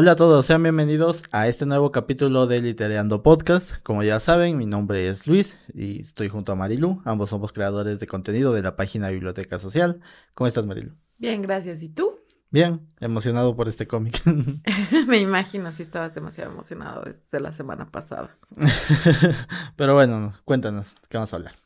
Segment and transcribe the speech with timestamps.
[0.00, 3.74] Hola a todos, sean bienvenidos a este nuevo capítulo de Litereando Podcast.
[3.82, 7.02] Como ya saben, mi nombre es Luis y estoy junto a Marilu.
[7.04, 10.00] Ambos somos creadores de contenido de la página Biblioteca Social.
[10.32, 10.94] ¿Cómo estás, Marilu?
[11.18, 11.82] Bien, gracias.
[11.82, 12.18] ¿Y tú?
[12.48, 14.22] Bien, emocionado por este cómic.
[15.06, 18.30] Me imagino si estabas demasiado emocionado desde la semana pasada.
[19.76, 21.56] Pero bueno, cuéntanos, ¿qué vamos a hablar?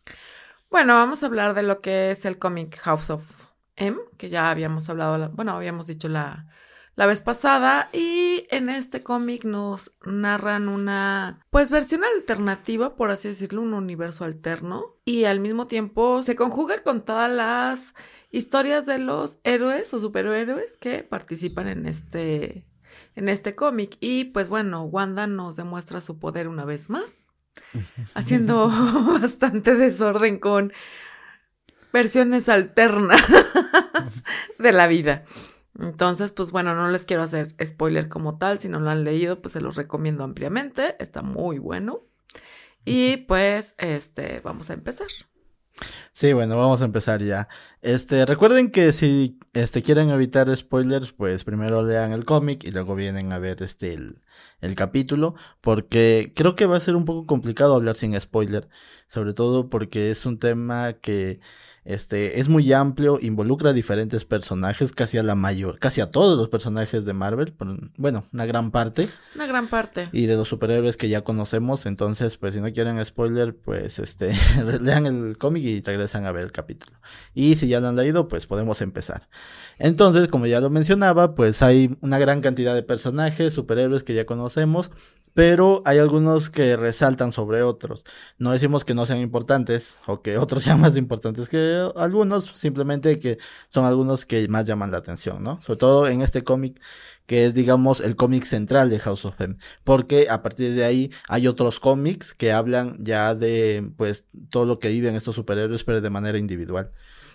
[0.73, 3.45] Bueno, vamos a hablar de lo que es el cómic House of
[3.77, 6.49] M, que ya habíamos hablado, bueno, habíamos dicho la,
[6.97, 13.29] la vez pasada y en este cómic nos narran una pues versión alternativa, por así
[13.29, 17.95] decirlo, un universo alterno y al mismo tiempo se conjuga con todas las
[18.31, 22.67] historias de los héroes o superhéroes que participan en este
[23.17, 27.27] en este cómic y pues bueno, Wanda nos demuestra su poder una vez más,
[28.15, 28.69] haciendo
[29.21, 30.73] bastante desorden con
[31.93, 33.23] versiones alternas
[34.59, 35.25] de la vida.
[35.79, 39.43] Entonces, pues bueno, no les quiero hacer spoiler como tal, si no lo han leído,
[39.43, 42.03] pues se los recomiendo ampliamente, está muy bueno.
[42.85, 45.09] Y pues, este, vamos a empezar.
[46.13, 47.49] Sí, bueno, vamos a empezar ya.
[47.83, 52.95] Este, recuerden que si este quieren evitar spoilers, pues primero lean el cómic y luego
[52.95, 54.21] vienen a ver este el,
[54.61, 58.69] el, capítulo, porque creo que va a ser un poco complicado hablar sin spoiler,
[59.09, 61.41] sobre todo porque es un tema que
[61.85, 66.39] este es muy amplio, involucra a diferentes personajes, casi a la mayor, casi a todos
[66.39, 67.55] los personajes de Marvel,
[67.99, 69.09] bueno, una gran parte.
[69.35, 70.09] Una gran parte.
[70.13, 74.35] Y de los superhéroes que ya conocemos, entonces, pues si no quieren spoiler, pues este
[74.81, 76.97] lean el cómic y regresan a ver el capítulo.
[77.35, 79.29] Y si ya lo han leído, pues podemos empezar.
[79.79, 84.25] Entonces, como ya lo mencionaba, pues hay una gran cantidad de personajes, superhéroes que ya
[84.25, 84.91] conocemos,
[85.35, 88.05] pero hay algunos que resaltan sobre otros.
[88.39, 93.19] No decimos que no sean importantes o que otros sean más importantes que algunos, simplemente
[93.19, 95.61] que son algunos que más llaman la atención, ¿no?
[95.63, 96.81] Sobre todo en este cómic
[97.27, 101.11] que es digamos el cómic central de House of M, porque a partir de ahí
[101.29, 106.01] hay otros cómics que hablan ya de pues todo lo que viven estos superhéroes pero
[106.01, 106.93] de manera individual,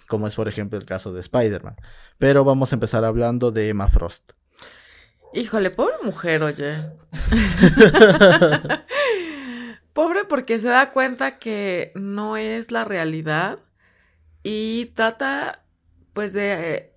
[0.08, 1.76] como es por ejemplo el caso de Spider-Man.
[2.18, 4.32] Pero vamos a empezar hablando de Emma Frost.
[5.34, 6.76] Híjole, pobre mujer, oye.
[9.94, 13.60] pobre porque se da cuenta que no es la realidad
[14.44, 15.66] y trata
[16.14, 16.94] pues de,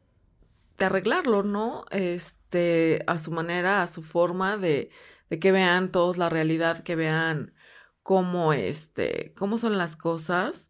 [0.79, 1.85] de arreglarlo, ¿no?
[1.91, 4.91] Este, a su manera, a su forma de,
[5.31, 7.55] de que vean todos la realidad, que vean
[8.03, 10.69] cómo este, cómo son las cosas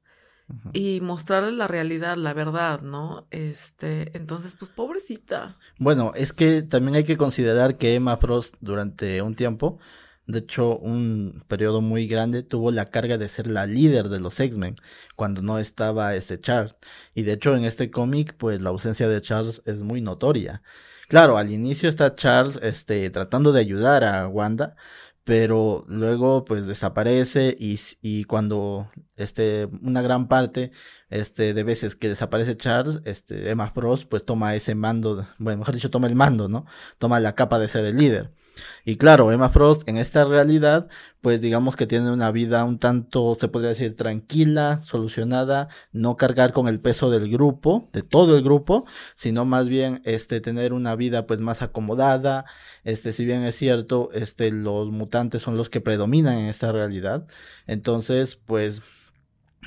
[0.74, 3.26] y mostrarles la realidad, la verdad, ¿no?
[3.30, 5.58] Este, entonces, pues pobrecita.
[5.78, 9.78] Bueno, es que también hay que considerar que Emma Frost durante un tiempo,
[10.26, 14.38] de hecho, un periodo muy grande, tuvo la carga de ser la líder de los
[14.38, 14.76] X-Men
[15.16, 16.76] cuando no estaba este Charles.
[17.14, 20.62] Y de hecho, en este cómic, pues la ausencia de Charles es muy notoria.
[21.08, 24.76] Claro, al inicio está Charles este, tratando de ayudar a Wanda,
[25.24, 30.72] pero luego pues desaparece y, y cuando este una gran parte
[31.10, 35.74] este de veces que desaparece Charles este Emma Frost pues toma ese mando bueno mejor
[35.74, 36.66] dicho toma el mando no
[36.98, 38.32] toma la capa de ser el líder
[38.84, 40.88] y claro, Emma Frost en esta realidad,
[41.20, 46.52] pues digamos que tiene una vida un tanto, se podría decir, tranquila, solucionada, no cargar
[46.52, 50.96] con el peso del grupo, de todo el grupo, sino más bien, este, tener una
[50.96, 52.44] vida pues más acomodada,
[52.84, 57.26] este, si bien es cierto, este, los mutantes son los que predominan en esta realidad,
[57.66, 58.82] entonces, pues,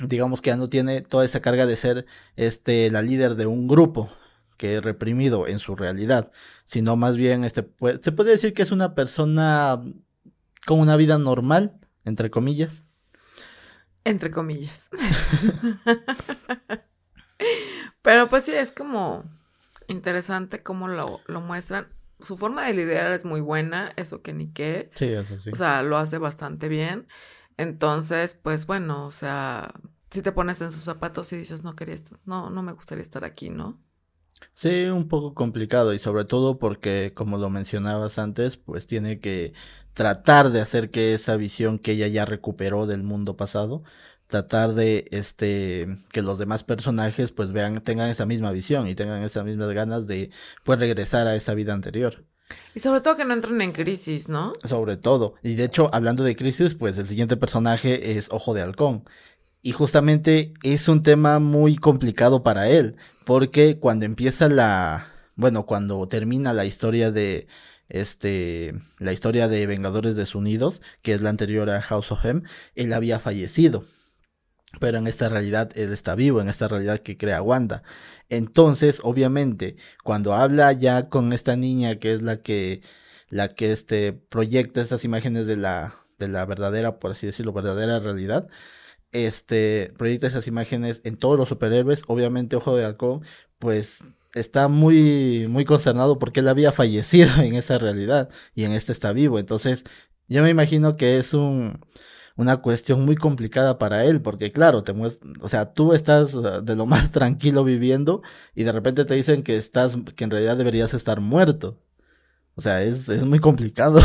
[0.00, 3.66] digamos que ya no tiene toda esa carga de ser, este, la líder de un
[3.66, 4.10] grupo,
[4.56, 6.32] que es reprimido en su realidad,
[6.64, 7.68] sino más bien este
[8.00, 9.82] se puede decir que es una persona
[10.66, 12.82] con una vida normal, entre comillas.
[14.04, 14.90] Entre comillas.
[18.02, 19.24] Pero pues sí, es como
[19.88, 21.88] interesante cómo lo, lo, muestran.
[22.20, 24.90] Su forma de liderar es muy buena, eso que ni qué.
[24.94, 25.50] Sí, eso sí.
[25.52, 27.08] O sea, lo hace bastante bien.
[27.56, 29.74] Entonces, pues bueno, o sea,
[30.10, 33.02] si te pones en sus zapatos y dices, no quería estar, no, no me gustaría
[33.02, 33.80] estar aquí, ¿no?
[34.52, 39.52] Sí, un poco complicado y sobre todo porque, como lo mencionabas antes, pues tiene que
[39.92, 43.82] tratar de hacer que esa visión que ella ya recuperó del mundo pasado,
[44.26, 49.22] tratar de este que los demás personajes pues vean tengan esa misma visión y tengan
[49.22, 50.30] esas mismas ganas de
[50.64, 52.24] pues regresar a esa vida anterior.
[52.74, 54.52] Y sobre todo que no entren en crisis, ¿no?
[54.64, 55.34] Sobre todo.
[55.42, 59.04] Y de hecho, hablando de crisis, pues el siguiente personaje es Ojo de Halcón.
[59.66, 66.06] Y justamente es un tema muy complicado para él, porque cuando empieza la, bueno, cuando
[66.06, 67.48] termina la historia de,
[67.88, 72.42] este, la historia de Vengadores Desunidos, que es la anterior a House of M,
[72.76, 73.86] él había fallecido.
[74.78, 77.82] Pero en esta realidad él está vivo, en esta realidad que crea Wanda.
[78.28, 79.74] Entonces, obviamente,
[80.04, 82.82] cuando habla ya con esta niña que es la que
[83.30, 87.98] la que este proyecta estas imágenes de la, de la verdadera, por así decirlo, verdadera
[87.98, 88.48] realidad.
[89.24, 92.02] Este proyecta esas imágenes en todos los superhéroes.
[92.06, 93.22] Obviamente, Ojo de Halcón,
[93.58, 94.00] pues
[94.34, 99.12] está muy, muy concernado porque él había fallecido en esa realidad y en este está
[99.12, 99.38] vivo.
[99.38, 99.84] Entonces,
[100.28, 101.80] yo me imagino que es un,
[102.36, 104.92] una cuestión muy complicada para él, porque claro, te
[105.40, 108.22] o sea, tú estás uh, de lo más tranquilo viviendo
[108.54, 111.80] y de repente te dicen que estás, que en realidad deberías estar muerto.
[112.54, 114.00] O sea, es, es muy complicado.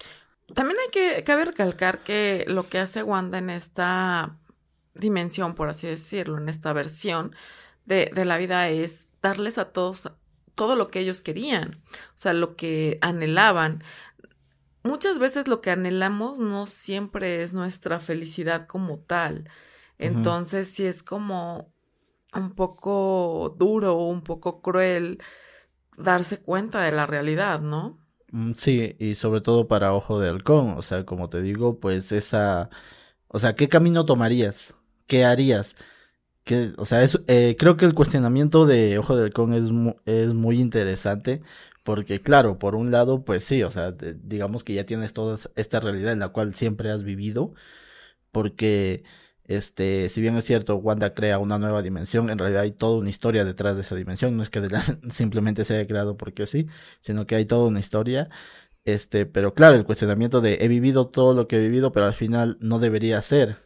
[0.54, 4.38] También hay que, cabe recalcar que lo que hace Wanda en esta
[4.98, 7.34] dimensión, por así decirlo, en esta versión
[7.84, 10.10] de, de la vida es darles a todos
[10.54, 13.84] todo lo que ellos querían, o sea, lo que anhelaban
[14.86, 19.48] muchas veces lo que anhelamos no siempre es nuestra felicidad como tal.
[19.98, 21.72] Entonces, sí es como
[22.32, 25.18] un poco duro un poco cruel
[25.96, 27.98] darse cuenta de la realidad, ¿no?
[28.30, 32.12] Mm, sí, y sobre todo para Ojo de Halcón, o sea, como te digo, pues
[32.12, 32.68] esa,
[33.28, 34.74] o sea, ¿qué camino tomarías?
[35.06, 35.74] ¿Qué harías?
[36.78, 39.64] O sea, es, eh, creo que el cuestionamiento de Ojo de Halcón es,
[40.06, 41.42] es muy interesante
[41.82, 45.80] porque claro, por un lado, pues sí, o sea, digamos que ya tienes toda esta
[45.80, 47.54] realidad en la cual siempre has vivido,
[48.32, 49.04] porque,
[49.44, 53.10] este, si bien es cierto, Wanda crea una nueva dimensión, en realidad hay toda una
[53.10, 54.68] historia detrás de esa dimensión, no es que
[55.10, 56.68] simplemente se haya creado porque sí,
[57.00, 58.30] sino que hay toda una historia,
[58.84, 62.14] este, pero claro, el cuestionamiento de he vivido todo lo que he vivido, pero al
[62.14, 63.65] final no debería ser.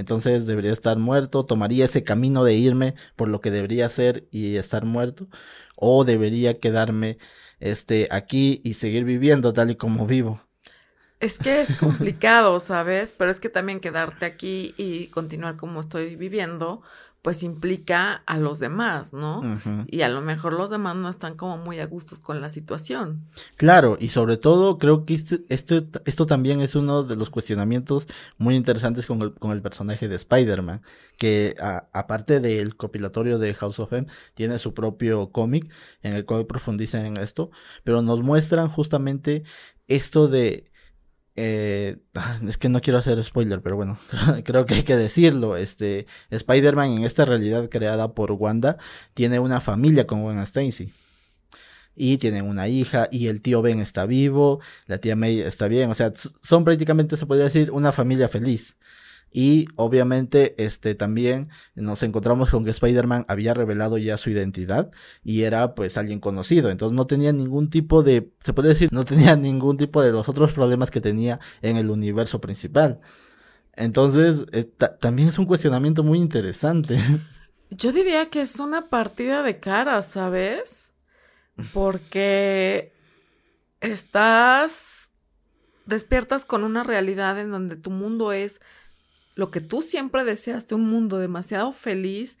[0.00, 4.56] Entonces debería estar muerto, tomaría ese camino de irme por lo que debería ser y
[4.56, 5.28] estar muerto,
[5.76, 7.18] o debería quedarme
[7.60, 10.40] este, aquí y seguir viviendo tal y como vivo.
[11.20, 13.12] Es que es complicado, ¿sabes?
[13.12, 16.80] Pero es que también quedarte aquí y continuar como estoy viviendo,
[17.22, 19.42] pues implica a los demás, ¿no?
[19.88, 23.26] Y a lo mejor los demás no están como muy a gustos con la situación.
[23.56, 28.06] Claro, y sobre todo creo que este, esto, esto también es uno de los cuestionamientos
[28.38, 30.80] muy interesantes con el, con el personaje de Spider-Man,
[31.18, 31.56] que
[31.92, 35.70] aparte del copilatorio de House of M, tiene su propio cómic
[36.02, 37.50] en el cual profundizan en esto,
[37.84, 39.42] pero nos muestran justamente
[39.88, 40.69] esto de
[41.36, 41.98] eh,
[42.48, 43.98] es que no quiero hacer spoiler, pero bueno,
[44.44, 45.56] creo que hay que decirlo.
[45.56, 48.78] Este, Spider-Man en esta realidad creada por Wanda
[49.14, 50.92] tiene una familia con Gwen Stacy.
[51.96, 55.90] Y tienen una hija, y el tío Ben está vivo, la tía May está bien,
[55.90, 58.76] o sea, son prácticamente, se podría decir, una familia feliz.
[59.32, 64.90] Y obviamente, este también nos encontramos con que Spider-Man había revelado ya su identidad
[65.22, 66.70] y era pues alguien conocido.
[66.70, 70.28] Entonces no tenía ningún tipo de, se puede decir, no tenía ningún tipo de los
[70.28, 73.00] otros problemas que tenía en el universo principal.
[73.74, 74.44] Entonces,
[74.98, 76.98] también es un cuestionamiento muy interesante.
[77.70, 80.90] Yo diría que es una partida de cara, ¿sabes?
[81.72, 82.92] Porque
[83.80, 85.10] estás,
[85.86, 88.60] despiertas con una realidad en donde tu mundo es
[89.40, 92.36] lo que tú siempre deseaste, un mundo demasiado feliz,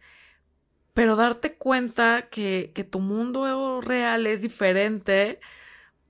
[0.92, 5.40] pero darte cuenta que, que tu mundo real es diferente,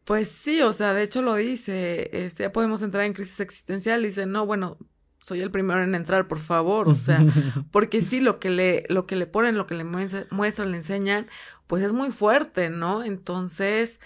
[0.04, 4.02] pues sí, o sea, de hecho lo dice, este, ya podemos entrar en crisis existencial
[4.02, 4.78] y dice, no, bueno,
[5.20, 7.24] soy el primero en entrar, por favor, o sea,
[7.70, 11.28] porque sí, lo que le, lo que le ponen, lo que le muestran, le enseñan,
[11.68, 13.04] pues es muy fuerte, ¿no?
[13.04, 14.00] Entonces,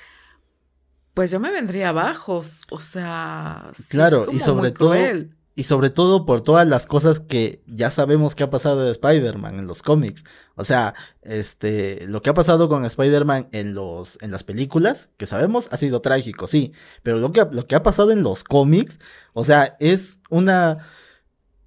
[1.15, 4.95] pues yo me vendría abajo, o sea, claro, y sobre todo,
[5.57, 9.59] y sobre todo por todas las cosas que ya sabemos que ha pasado de Spider-Man
[9.59, 10.25] en los cómics.
[10.57, 15.27] O sea, este, lo que ha pasado con Spider-Man en los, en las películas, que
[15.27, 16.73] sabemos, ha sido trágico, sí.
[17.03, 18.99] Pero lo que, lo que ha pasado en los cómics,
[19.33, 20.79] o sea, es una,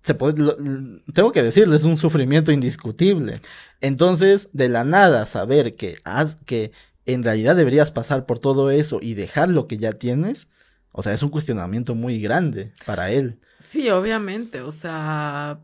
[0.02, 0.54] se puede,
[1.14, 3.40] tengo que decirles, un sufrimiento indiscutible.
[3.80, 5.98] Entonces, de la nada, saber que,
[6.46, 6.72] que
[7.06, 10.50] en realidad deberías pasar por todo eso y dejar lo que ya tienes,
[10.92, 13.40] o sea, es un cuestionamiento muy grande para él.
[13.64, 15.60] Sí, obviamente, o sea,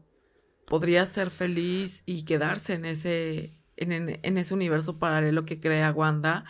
[0.68, 6.46] podría ser feliz y quedarse en ese, en, ese universo paralelo que crea Wanda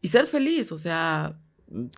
[0.00, 1.38] y ser feliz, o sea...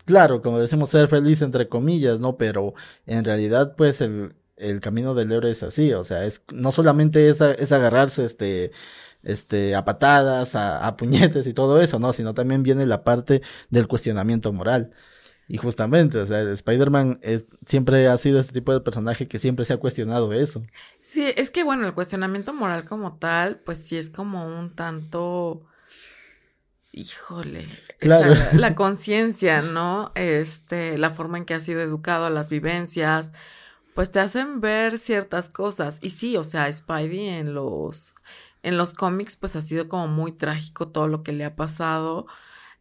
[0.04, 2.36] Claro, como decimos, ser feliz entre comillas, ¿no?
[2.36, 2.74] Pero
[3.06, 7.28] en realidad, pues, el, el camino del héroe es así, o sea, es no solamente
[7.30, 8.70] es, es agarrarse, este,
[9.22, 12.12] este, a patadas, a, a, puñetes y todo eso, ¿no?
[12.12, 14.90] Sino también viene la parte del cuestionamiento moral.
[15.52, 17.20] Y justamente, o sea, Spider-Man
[17.66, 20.62] siempre ha sido este tipo de personaje que siempre se ha cuestionado eso.
[20.98, 25.66] Sí, es que bueno, el cuestionamiento moral como tal, pues sí es como un tanto...
[26.90, 27.68] Híjole,
[27.98, 28.32] claro.
[28.54, 30.12] la conciencia, ¿no?
[30.14, 33.34] Este, la forma en que has sido educado, las vivencias,
[33.94, 35.98] pues te hacen ver ciertas cosas.
[36.00, 38.14] Y sí, o sea, Spidey en los,
[38.62, 42.26] en los cómics, pues ha sido como muy trágico todo lo que le ha pasado.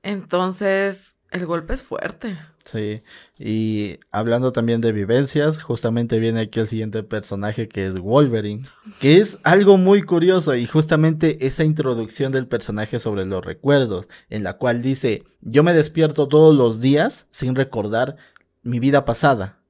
[0.03, 2.37] Entonces, El golpe es fuerte.
[2.65, 3.03] Sí,
[3.39, 8.63] y hablando también de vivencias, justamente viene aquí el siguiente personaje que es Wolverine,
[8.99, 14.43] que es algo muy curioso y justamente esa introducción del personaje sobre los recuerdos, en
[14.43, 18.17] la cual dice, yo me despierto todos los días sin recordar
[18.61, 19.61] mi vida pasada,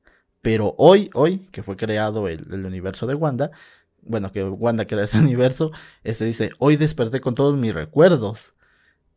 [0.42, 3.52] pero hoy, hoy, que fue creado el, universo de Wanda,
[4.02, 5.72] bueno, que Wanda crea ese universo,
[6.04, 8.56] este dice, hoy desperté con todos mis recuerdos.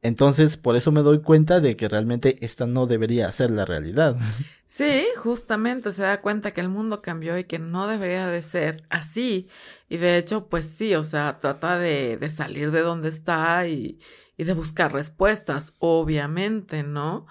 [0.05, 4.19] Entonces, por eso me doy cuenta de que realmente esta no debería ser la realidad.
[4.67, 8.85] Sí, justamente se da cuenta que el mundo cambió y que no debería de ser
[8.91, 9.49] así.
[9.89, 13.99] Y de hecho, pues sí, o sea, trata de, de salir de donde está y,
[14.37, 17.27] y de buscar respuestas, obviamente, ¿no?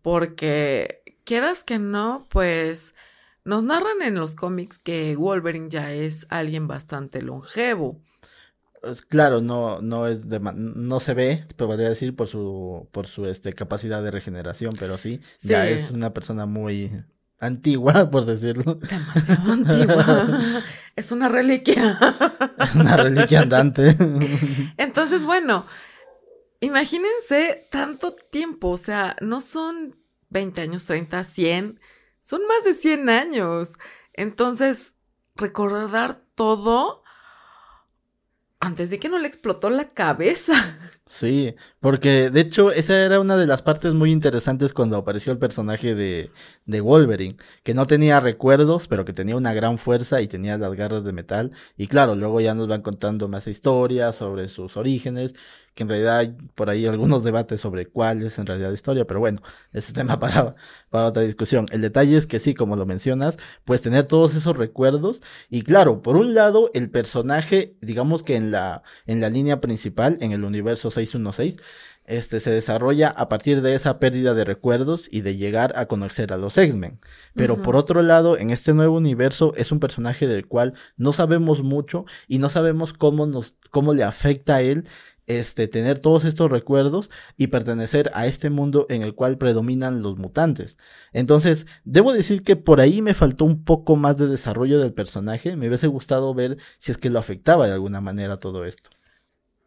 [0.00, 2.94] Porque quieras que no, pues
[3.44, 8.00] nos narran en los cómics que Wolverine ya es alguien bastante longevo.
[9.08, 13.52] Claro, no, no es de, no se ve, podría decir, por su, por su este,
[13.52, 17.04] capacidad de regeneración, pero sí, ya es una persona muy
[17.38, 18.76] antigua, por decirlo.
[18.76, 20.62] Demasiado antigua.
[20.96, 21.98] es una reliquia.
[22.74, 23.96] una reliquia andante.
[24.76, 25.64] Entonces, bueno,
[26.60, 29.96] imagínense tanto tiempo, o sea, no son
[30.30, 31.80] 20 años, 30, 100,
[32.22, 33.74] son más de 100 años.
[34.14, 34.94] Entonces,
[35.36, 37.03] recordar todo
[38.64, 40.54] antes de que no le explotó la cabeza.
[41.06, 45.38] Sí, porque de hecho esa era una de las partes muy interesantes cuando apareció el
[45.38, 46.32] personaje de,
[46.64, 50.72] de Wolverine, que no tenía recuerdos, pero que tenía una gran fuerza y tenía las
[50.74, 51.50] garras de metal.
[51.76, 55.34] Y claro, luego ya nos van contando más historias sobre sus orígenes
[55.74, 59.06] que en realidad hay por ahí algunos debates sobre cuál es en realidad la historia,
[59.06, 59.40] pero bueno,
[59.72, 60.54] ese es tema para,
[60.90, 61.66] para otra discusión.
[61.72, 65.20] El detalle es que sí, como lo mencionas, pues tener todos esos recuerdos
[65.50, 70.18] y claro, por un lado, el personaje, digamos que en la, en la línea principal,
[70.20, 71.56] en el universo 616,
[72.06, 76.32] este se desarrolla a partir de esa pérdida de recuerdos y de llegar a conocer
[76.32, 77.00] a los X-Men.
[77.34, 81.62] Pero por otro lado, en este nuevo universo es un personaje del cual no sabemos
[81.62, 84.84] mucho y no sabemos cómo nos cómo le afecta a él
[85.26, 90.18] este, tener todos estos recuerdos y pertenecer a este mundo en el cual predominan los
[90.18, 90.76] mutantes.
[91.12, 95.56] Entonces, debo decir que por ahí me faltó un poco más de desarrollo del personaje,
[95.56, 98.90] me hubiese gustado ver si es que lo afectaba de alguna manera todo esto.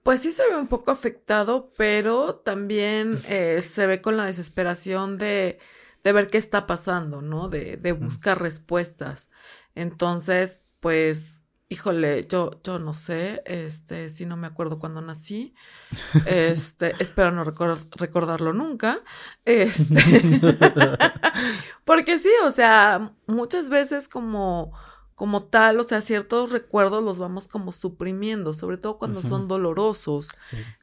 [0.08, 5.18] Pues sí se ve un poco afectado, pero también eh, se ve con la desesperación
[5.18, 5.60] de,
[6.02, 7.50] de, ver qué está pasando, ¿no?
[7.50, 9.30] De, de buscar respuestas.
[9.76, 15.54] Entonces, pues Híjole, yo, yo no sé, este, si no me acuerdo cuándo nací,
[16.26, 19.02] este, espero no recordarlo nunca,
[19.46, 20.02] este,
[21.84, 24.72] porque sí, o sea, muchas veces como,
[25.18, 30.30] como tal, o sea, ciertos recuerdos los vamos como suprimiendo, sobre todo cuando son dolorosos.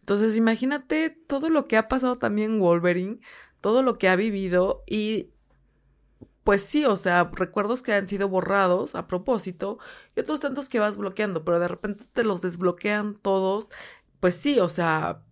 [0.00, 3.21] Entonces, imagínate todo lo que ha pasado también Wolverine,
[3.61, 5.31] todo lo que ha vivido y
[6.43, 9.79] pues sí, o sea, recuerdos que han sido borrados a propósito
[10.17, 13.71] y otros tantos que vas bloqueando, pero de repente te los desbloquean todos,
[14.19, 15.23] pues sí, o sea,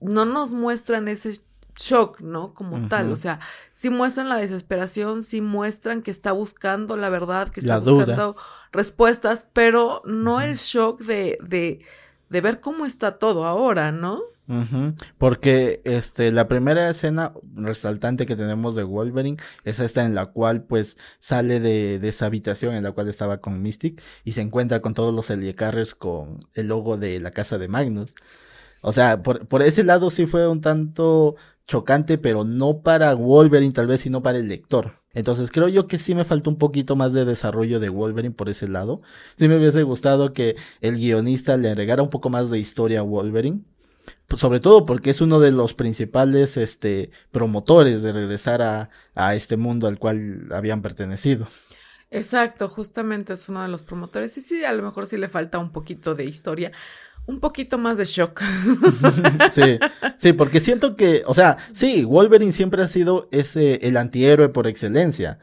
[0.00, 1.44] no nos muestran ese
[1.76, 2.54] shock, ¿no?
[2.54, 3.40] Como tal, o sea,
[3.72, 8.36] sí muestran la desesperación, sí muestran que está buscando la verdad, que está buscando
[8.72, 11.84] respuestas, pero no el shock de, de,
[12.28, 14.22] de ver cómo está todo ahora, ¿no?
[15.18, 20.62] Porque este la primera escena resaltante que tenemos de Wolverine es esta en la cual
[20.62, 24.80] pues sale de, de esa habitación en la cual estaba con Mystic y se encuentra
[24.80, 28.14] con todos los Heliecarriers con el logo de la casa de Magnus.
[28.82, 31.34] O sea, por, por ese lado sí fue un tanto
[31.66, 35.02] chocante, pero no para Wolverine tal vez, sino para el lector.
[35.12, 38.48] Entonces creo yo que sí me faltó un poquito más de desarrollo de Wolverine por
[38.48, 39.02] ese lado.
[39.36, 43.02] Sí me hubiese gustado que el guionista le agregara un poco más de historia a
[43.02, 43.62] Wolverine
[44.28, 49.34] pues, sobre todo porque es uno de los principales este, promotores de regresar a, a
[49.34, 51.46] este mundo al cual habían pertenecido.
[52.10, 55.58] Exacto, justamente es uno de los promotores y sí, a lo mejor sí le falta
[55.58, 56.72] un poquito de historia,
[57.26, 58.42] un poquito más de shock.
[59.50, 59.78] sí,
[60.16, 64.66] sí, porque siento que, o sea, sí, Wolverine siempre ha sido ese, el antihéroe por
[64.66, 65.38] excelencia.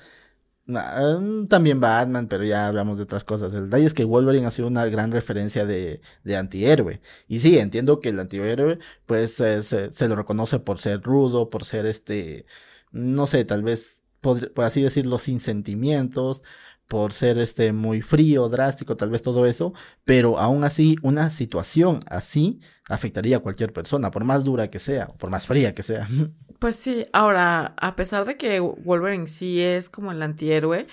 [1.50, 3.54] También Batman, pero ya hablamos de otras cosas.
[3.54, 7.02] El detalle es que Wolverine ha sido una gran referencia de, de antihéroe.
[7.28, 11.86] Y sí, entiendo que el antihéroe, pues, se, lo reconoce por ser rudo, por ser
[11.86, 12.46] este,
[12.92, 16.44] no sé, tal vez, por, por así decirlo, sin sentimientos,
[16.88, 19.74] por ser este muy frío, drástico, tal vez todo eso,
[20.06, 25.08] pero aún así una situación así afectaría a cualquier persona, por más dura que sea,
[25.08, 26.08] por más fría que sea.
[26.60, 30.88] Pues sí, ahora, a pesar de que Wolverine sí es como el antihéroe,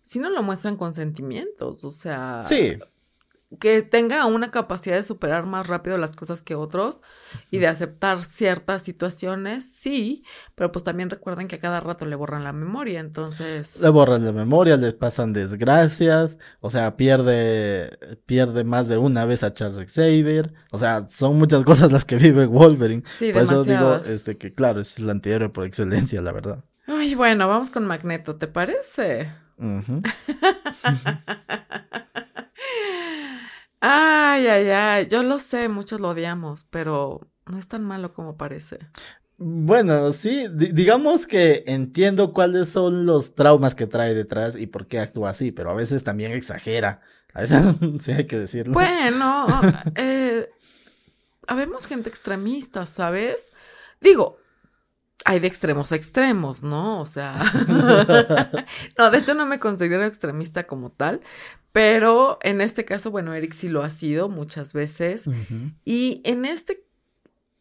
[0.00, 2.44] sí no lo muestran con sentimientos, o sea...
[2.44, 2.78] Sí.
[3.60, 7.00] Que tenga una capacidad de superar más rápido las cosas que otros
[7.50, 10.22] y de aceptar ciertas situaciones, sí,
[10.54, 13.80] pero pues también recuerden que a cada rato le borran la memoria, entonces...
[13.80, 19.42] Le borran la memoria, le pasan desgracias, o sea, pierde, pierde más de una vez
[19.42, 23.02] a Charles Xavier, o sea, son muchas cosas las que vive Wolverine.
[23.18, 26.64] Sí, por eso digo, este, que claro, es el antihéroe por excelencia, la verdad.
[26.86, 29.32] Ay, bueno, vamos con Magneto, ¿te parece?
[33.80, 38.36] Ay, ay, ay, yo lo sé, muchos lo odiamos, pero no es tan malo como
[38.36, 38.78] parece.
[39.36, 44.88] Bueno, sí, di- digamos que entiendo cuáles son los traumas que trae detrás y por
[44.88, 46.98] qué actúa así, pero a veces también exagera.
[47.34, 47.62] A veces
[48.00, 48.72] sí hay que decirlo.
[48.72, 49.46] Bueno,
[49.94, 50.50] eh,
[51.46, 53.52] habemos gente extremista, ¿sabes?
[54.00, 54.38] Digo,
[55.24, 57.00] hay de extremos a extremos, ¿no?
[57.00, 57.34] O sea,
[58.98, 61.20] no, de hecho no me considero extremista como tal,
[61.72, 65.24] pero en este caso, bueno, Eric sí lo ha sido muchas veces.
[65.84, 66.84] Y en este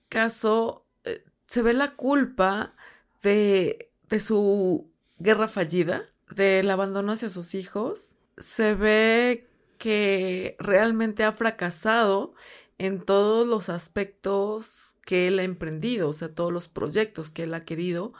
[0.09, 2.73] caso eh, se ve la culpa
[3.21, 8.15] de, de su guerra fallida, del abandono hacia sus hijos.
[8.37, 12.33] Se ve que realmente ha fracasado
[12.77, 17.53] en todos los aspectos que él ha emprendido, o sea, todos los proyectos que él
[17.53, 18.11] ha querido,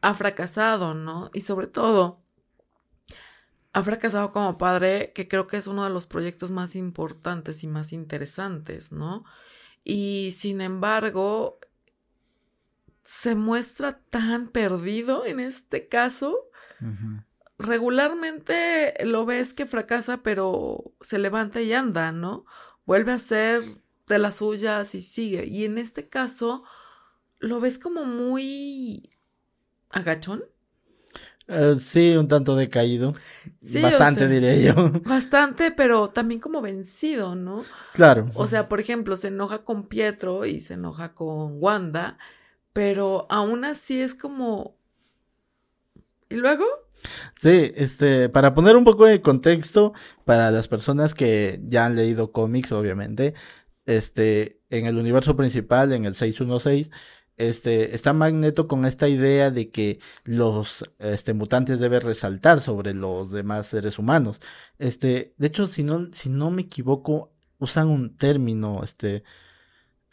[0.00, 1.30] ha fracasado, ¿no?
[1.34, 2.22] Y sobre todo,
[3.74, 7.66] ha fracasado como padre, que creo que es uno de los proyectos más importantes y
[7.66, 9.26] más interesantes, ¿no?
[9.84, 11.60] Y sin embargo,
[13.02, 16.48] se muestra tan perdido en este caso.
[17.58, 22.46] Regularmente lo ves que fracasa, pero se levanta y anda, ¿no?
[22.86, 23.62] Vuelve a ser
[24.14, 25.46] de las suyas y sigue.
[25.46, 26.64] Y en este caso,
[27.38, 29.10] lo ves como muy
[29.90, 30.44] agachón.
[31.48, 33.12] Eh, sí, un tanto decaído.
[33.58, 34.74] Sí, o Bastante, sea, diré yo.
[35.04, 37.64] Bastante, pero también como vencido, ¿no?
[37.92, 38.30] Claro.
[38.34, 42.18] O sea, por ejemplo, se enoja con Pietro y se enoja con Wanda,
[42.72, 44.76] pero aún así es como...
[46.28, 46.64] ¿Y luego?
[47.36, 49.92] Sí, este, para poner un poco de contexto
[50.24, 53.34] para las personas que ya han leído cómics, obviamente,
[53.90, 56.90] este, en el universo principal, en el 616,
[57.36, 63.32] este, está Magneto con esta idea de que los, este, mutantes deben resaltar sobre los
[63.32, 64.40] demás seres humanos.
[64.78, 69.24] Este, de hecho, si no, si no me equivoco, usan un término, este,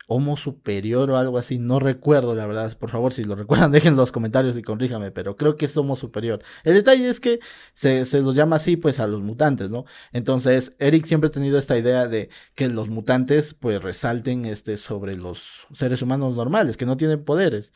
[0.07, 3.93] Homo superior o algo así, no recuerdo la verdad, por favor si lo recuerdan dejen
[3.93, 6.41] en los comentarios y corríjame, pero creo que es Homo superior.
[6.63, 7.39] El detalle es que
[7.73, 9.85] se, se los llama así pues a los mutantes, ¿no?
[10.13, 15.15] Entonces Eric siempre ha tenido esta idea de que los mutantes pues resalten este sobre
[15.15, 17.71] los seres humanos normales, que no tienen poderes.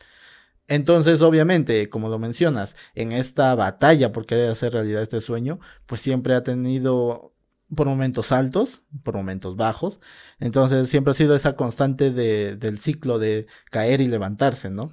[0.68, 6.00] Entonces, obviamente, como lo mencionas, en esta batalla por querer hacer realidad este sueño, pues
[6.00, 7.34] siempre ha tenido
[7.74, 10.00] por momentos altos, por momentos bajos.
[10.38, 14.92] Entonces siempre ha sido esa constante de, del ciclo de caer y levantarse, ¿no?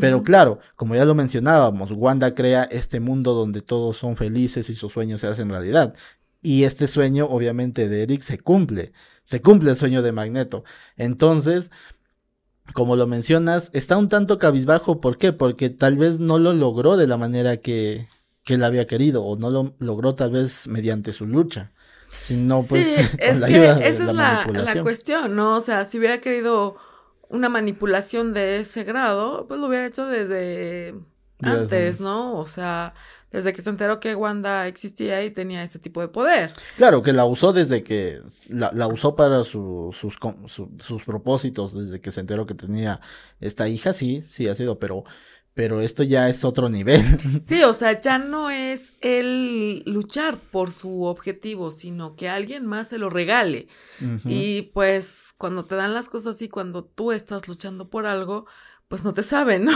[0.00, 4.74] Pero claro, como ya lo mencionábamos, Wanda crea este mundo donde todos son felices y
[4.74, 5.94] sus sueños se hacen realidad.
[6.42, 8.92] Y este sueño, obviamente, de Eric se cumple.
[9.24, 10.64] Se cumple el sueño de Magneto.
[10.96, 11.70] Entonces,
[12.72, 15.00] como lo mencionas, está un tanto cabizbajo.
[15.00, 15.32] ¿Por qué?
[15.32, 18.08] Porque tal vez no lo logró de la manera que,
[18.44, 21.72] que él había querido, o no lo logró tal vez mediante su lucha.
[22.10, 23.54] Sino pues sí, con es la que
[23.88, 25.56] esa es la, la cuestión, ¿no?
[25.56, 26.76] O sea, si hubiera querido
[27.28, 30.94] una manipulación de ese grado, pues lo hubiera hecho desde
[31.42, 32.36] antes, ¿no?
[32.36, 32.92] O sea,
[33.30, 36.52] desde que se enteró que Wanda existía y tenía ese tipo de poder.
[36.76, 41.72] Claro, que la usó desde que la, la usó para su- sus, su- sus propósitos,
[41.78, 43.00] desde que se enteró que tenía
[43.40, 45.04] esta hija, sí, sí ha sido, pero,
[45.54, 47.02] pero esto ya es otro nivel.
[47.42, 52.88] Sí, o sea, ya no es el luchar por su objetivo, sino que alguien más
[52.88, 53.68] se lo regale.
[54.24, 58.46] Y pues cuando te dan las cosas así, cuando tú estás luchando por algo,
[58.88, 59.72] pues no te saben, ¿no?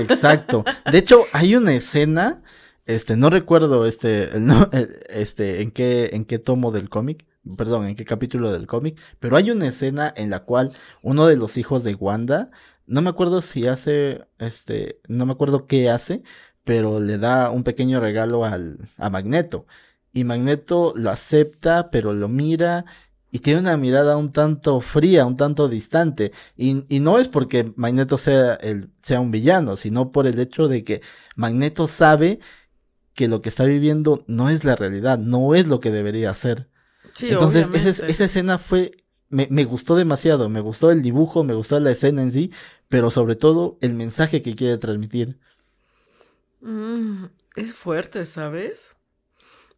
[0.00, 0.64] Exacto.
[0.90, 2.42] De hecho, hay una escena,
[2.86, 7.24] este, no recuerdo este, el no- eh, este, en qué, en qué tomo del cómic,
[7.56, 11.36] perdón, en qué capítulo del cómic, pero hay una escena en la cual uno de
[11.36, 12.50] los hijos de Wanda,
[12.88, 16.22] no me acuerdo si hace, este, no me acuerdo qué hace,
[16.64, 19.66] pero le da un pequeño regalo al, a Magneto.
[20.12, 22.84] Y Magneto lo acepta, pero lo mira
[23.30, 26.32] y tiene una mirada un tanto fría, un tanto distante.
[26.56, 30.66] Y, y no es porque Magneto sea, el, sea un villano, sino por el hecho
[30.68, 31.02] de que
[31.36, 32.40] Magneto sabe
[33.14, 36.68] que lo que está viviendo no es la realidad, no es lo que debería ser.
[37.12, 38.92] Sí, Entonces, esa, esa escena fue,
[39.28, 42.52] me, me gustó demasiado, me gustó el dibujo, me gustó la escena en sí,
[42.88, 45.38] pero sobre todo el mensaje que quiere transmitir.
[46.60, 48.96] Mm, es fuerte, ¿sabes?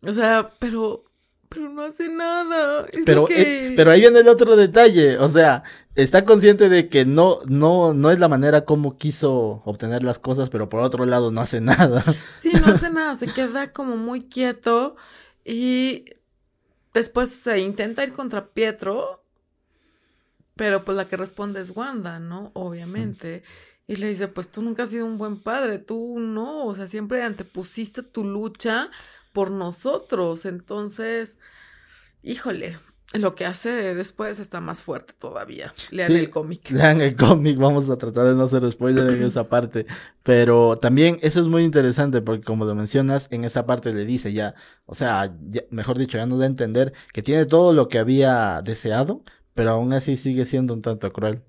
[0.03, 1.05] O sea, pero
[1.51, 2.87] pero no hace nada.
[3.05, 5.65] pero, eh, pero ahí viene el otro detalle, o sea,
[5.97, 10.49] está consciente de que no, no, no es la manera como quiso obtener las cosas,
[10.49, 12.05] pero por otro lado no hace nada.
[12.37, 14.95] Sí, no hace nada, se queda como muy quieto
[15.45, 16.05] y
[16.95, 19.20] después se intenta ir contra Pietro,
[20.61, 22.51] pero pues la que responde es Wanda, ¿no?
[22.53, 23.43] Obviamente.
[23.87, 26.87] Y le dice, pues tú nunca has sido un buen padre, tú no, o sea,
[26.87, 28.91] siempre antepusiste tu lucha
[29.33, 30.45] por nosotros.
[30.45, 31.39] Entonces,
[32.23, 32.77] híjole,
[33.15, 35.73] lo que hace después está más fuerte todavía.
[35.93, 36.71] Lean el cómic.
[36.73, 39.87] Lean el cómic, vamos a tratar de no hacer spoiler en esa parte.
[40.23, 44.35] Pero también eso es muy interesante porque como lo mencionas, en esa parte le dice
[44.35, 45.35] ya, o sea,
[45.71, 49.25] mejor dicho, ya nos da a entender que tiene todo lo que había deseado,
[49.61, 51.43] pero aún así sigue siendo un tanto cruel.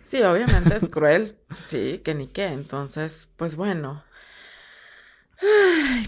[0.00, 1.36] Sí, obviamente es cruel.
[1.66, 2.46] Sí, que ni qué.
[2.46, 4.02] Entonces, pues bueno.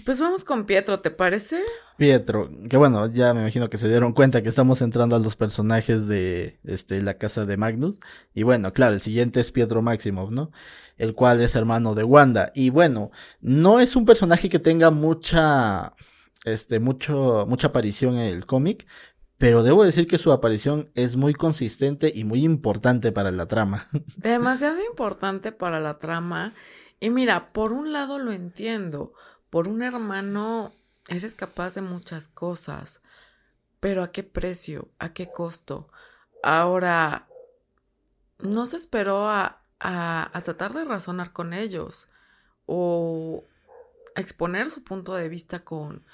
[0.07, 1.61] pues vamos con Pietro, ¿te parece?
[1.99, 5.37] Pietro, que bueno, ya me imagino que se dieron cuenta que estamos entrando a los
[5.37, 7.99] personajes de este, la casa de Magnus.
[8.33, 10.51] Y bueno, claro, el siguiente es Pietro Maximov, ¿no?
[10.97, 12.53] El cual es hermano de Wanda.
[12.55, 13.11] Y bueno,
[13.43, 15.93] no es un personaje que tenga mucha,
[16.47, 18.87] este, mucho, mucha aparición en el cómic,
[19.39, 23.87] pero debo decir que su aparición es muy consistente y muy importante para la trama.
[24.17, 26.53] Demasiado importante para la trama.
[26.99, 29.13] Y mira, por un lado lo entiendo,
[29.49, 30.73] por un hermano
[31.07, 33.01] eres capaz de muchas cosas,
[33.79, 34.89] pero ¿a qué precio?
[34.99, 35.89] ¿A qué costo?
[36.43, 37.29] Ahora,
[38.41, 42.09] no se esperó a, a, a tratar de razonar con ellos
[42.67, 43.45] o
[44.17, 46.05] exponer su punto de vista con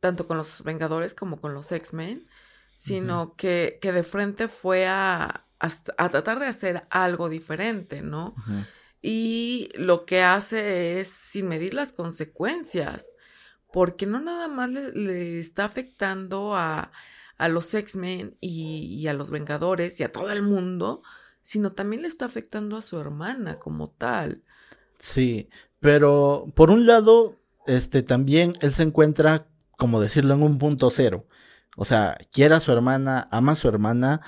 [0.00, 2.28] tanto con los Vengadores como con los X-Men
[2.76, 8.34] sino que, que, de frente fue a, a, tratar de hacer algo diferente, ¿no?
[9.00, 13.12] Y lo que hace es sin medir las consecuencias,
[13.72, 16.92] porque no nada más le, está afectando a,
[17.36, 21.02] a los X-Men y, y, a los Vengadores y a todo el mundo,
[21.42, 24.42] sino también le está afectando a su hermana como tal.
[24.98, 25.48] Sí,
[25.80, 31.26] pero por un lado, este también él se encuentra, como decirlo, en un punto cero.
[31.76, 34.20] O sea, quiere a su hermana, ama a su hermana.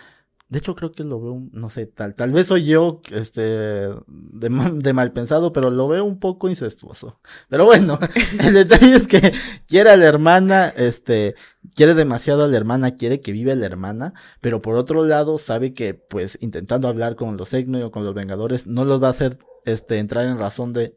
[0.49, 3.99] De hecho, creo que lo veo, no sé, tal, tal vez soy yo, este, de,
[4.07, 7.21] de mal pensado, pero lo veo un poco incestuoso.
[7.49, 7.99] Pero bueno,
[8.41, 9.33] el detalle es que
[9.67, 11.35] quiere a la hermana, este,
[11.75, 15.75] quiere demasiado a la hermana, quiere que viva la hermana, pero por otro lado sabe
[15.75, 19.11] que, pues, intentando hablar con los X-Men o con los Vengadores, no los va a
[19.11, 20.95] hacer, este, entrar en razón de,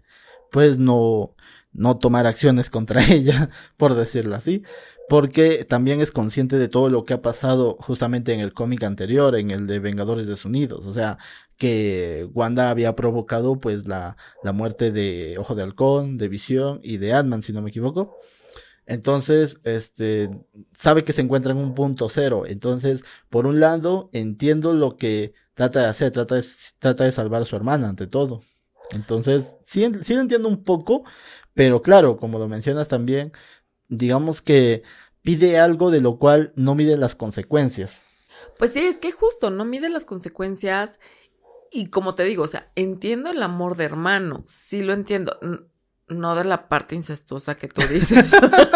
[0.51, 1.35] pues, no,
[1.71, 4.63] no tomar acciones contra ella, por decirlo así
[5.09, 9.35] porque también es consciente de todo lo que ha pasado justamente en el cómic anterior,
[9.35, 11.17] en el de Vengadores desunidos, o sea,
[11.57, 16.97] que Wanda había provocado pues la, la muerte de Ojo de Halcón, de Visión y
[16.97, 18.17] de Ant-Man, si no me equivoco.
[18.85, 20.29] Entonces, este,
[20.73, 22.43] sabe que se encuentra en un punto cero.
[22.47, 26.45] Entonces, por un lado, entiendo lo que trata de hacer, trata de,
[26.79, 28.41] trata de salvar a su hermana ante todo.
[28.91, 31.03] Entonces, sí, sí lo entiendo un poco,
[31.53, 33.31] pero claro, como lo mencionas también,
[33.87, 34.83] digamos que
[35.21, 38.01] pide algo de lo cual no mide las consecuencias.
[38.57, 40.99] Pues sí, es que justo no mide las consecuencias
[41.71, 45.37] y como te digo, o sea, entiendo el amor de hermano, sí lo entiendo,
[46.07, 48.31] no de la parte incestuosa que tú dices.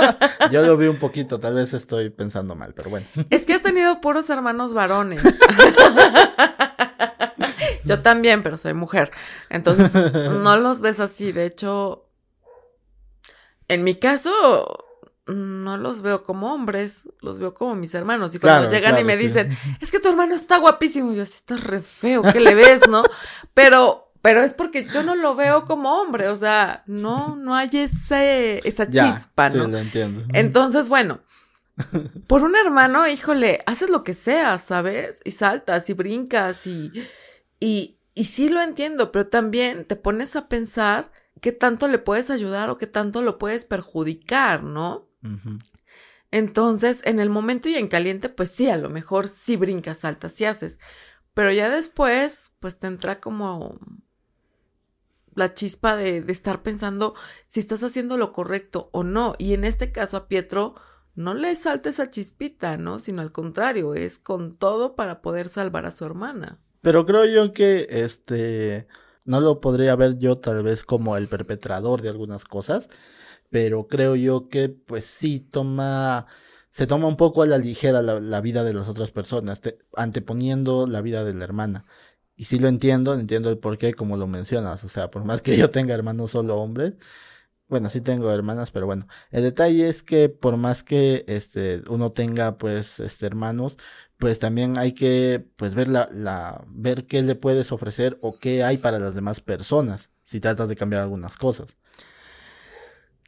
[0.51, 3.05] Yo lo vi un poquito, tal vez estoy pensando mal, pero bueno.
[3.29, 5.23] Es que has tenido puros hermanos varones.
[7.86, 9.12] Yo también, pero soy mujer.
[9.49, 11.31] Entonces, no los ves así.
[11.31, 12.02] De hecho,
[13.73, 14.86] en mi caso,
[15.27, 18.36] no los veo como hombres, los veo como mis hermanos.
[18.36, 19.49] Y cuando llegan y me dicen,
[19.81, 23.03] es que tu hermano está guapísimo, yo así está re feo, ¿qué le ves, no?
[23.53, 27.69] Pero, pero es porque yo no lo veo como hombre, o sea, no, no hay
[27.73, 29.65] ese, esa chispa, ¿no?
[29.65, 30.23] Sí, lo entiendo.
[30.33, 31.19] Entonces, bueno,
[32.27, 35.21] por un hermano, híjole, haces lo que sea, ¿sabes?
[35.25, 36.91] Y saltas y brincas y,
[37.59, 41.12] y, y sí lo entiendo, pero también te pones a pensar
[41.43, 45.10] qué tanto le puedes ayudar o qué tanto lo puedes perjudicar, ¿no?
[46.32, 50.39] Entonces, en el momento y en caliente, pues sí, a lo mejor sí brincas, saltas
[50.39, 50.79] y haces.
[51.34, 53.77] Pero ya después, pues te entra como
[55.36, 57.13] la chispa de, de, estar pensando
[57.47, 59.36] si estás haciendo lo correcto o no.
[59.38, 60.75] Y en este caso a Pietro
[61.13, 62.99] no le salta esa chispita, ¿no?
[62.99, 66.62] Sino al contrario, es con todo para poder salvar a su hermana.
[66.79, 68.88] Pero creo yo que este
[69.25, 72.89] no lo podría ver yo tal vez como el perpetrador de algunas cosas,
[73.49, 76.27] pero creo yo que pues sí toma,
[76.71, 79.62] se toma un poco a la ligera la, vida de las otras personas,
[79.95, 81.86] anteponiendo la vida de la hermana.
[82.36, 85.57] Y sí lo entiendo, entiendo el porqué como lo mencionas, o sea, por más que
[85.57, 86.95] yo tenga hermanos solo hombres,
[87.67, 92.12] bueno, sí tengo hermanas, pero bueno, el detalle es que por más que este uno
[92.12, 93.77] tenga pues este hermanos,
[94.23, 98.63] pues también hay que pues ver la, la ver qué le puedes ofrecer o qué
[98.63, 101.75] hay para las demás personas si tratas de cambiar algunas cosas.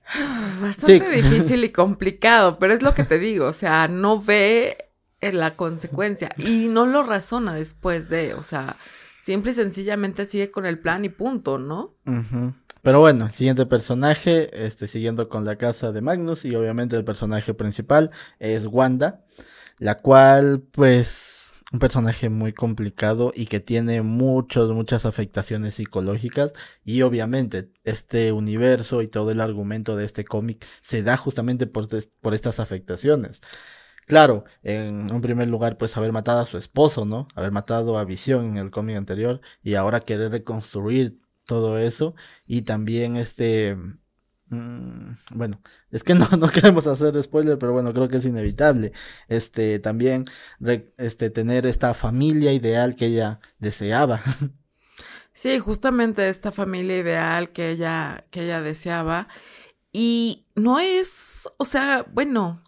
[0.62, 4.78] Bastante difícil y complicado, pero es lo que te digo, o sea, no ve
[5.20, 8.78] la consecuencia y no lo razona después de, o sea,
[9.20, 11.98] simple y sencillamente sigue con el plan y punto, ¿no?
[12.84, 17.04] Pero bueno, el siguiente personaje, este, siguiendo con la casa de Magnus y obviamente el
[17.04, 19.26] personaje principal es Wanda,
[19.78, 27.02] la cual pues un personaje muy complicado y que tiene muchas, muchas afectaciones psicológicas y
[27.02, 31.88] obviamente este universo y todo el argumento de este cómic se da justamente por,
[32.22, 33.42] por estas afectaciones.
[34.08, 37.28] Claro, en un primer lugar, pues haber matado a su esposo, ¿no?
[37.36, 42.64] Haber matado a Visión en el cómic anterior y ahora querer reconstruir todo eso y
[42.64, 43.76] también este
[44.50, 45.60] bueno,
[45.92, 48.92] es que no, no queremos hacer spoiler, pero bueno, creo que es inevitable.
[49.28, 50.26] Este, también,
[50.98, 54.22] este, tener esta familia ideal que ella deseaba.
[55.38, 59.28] Sí, justamente esta familia ideal que ella, que ella deseaba.
[59.92, 62.64] Y no es, o sea, bueno,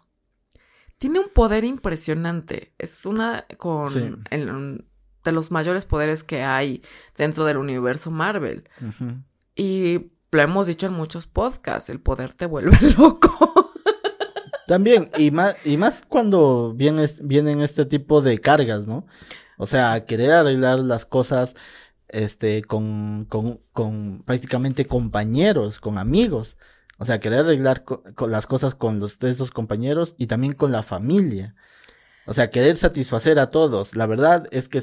[0.98, 2.74] tiene un poder impresionante.
[2.76, 6.82] Es una con de los mayores poderes que hay
[7.16, 8.68] dentro del universo Marvel.
[9.56, 13.72] Y lo hemos dicho en muchos podcasts, el poder te vuelve loco.
[14.66, 19.06] También, y más, y más cuando vienen este tipo de cargas, ¿no?
[19.56, 21.54] O sea, querer arreglar las cosas
[22.08, 26.56] este, con, con, con prácticamente compañeros, con amigos.
[26.98, 27.84] O sea, querer arreglar
[28.28, 31.54] las cosas con los de estos compañeros y también con la familia.
[32.26, 33.96] O sea, querer satisfacer a todos.
[33.96, 34.82] La verdad es que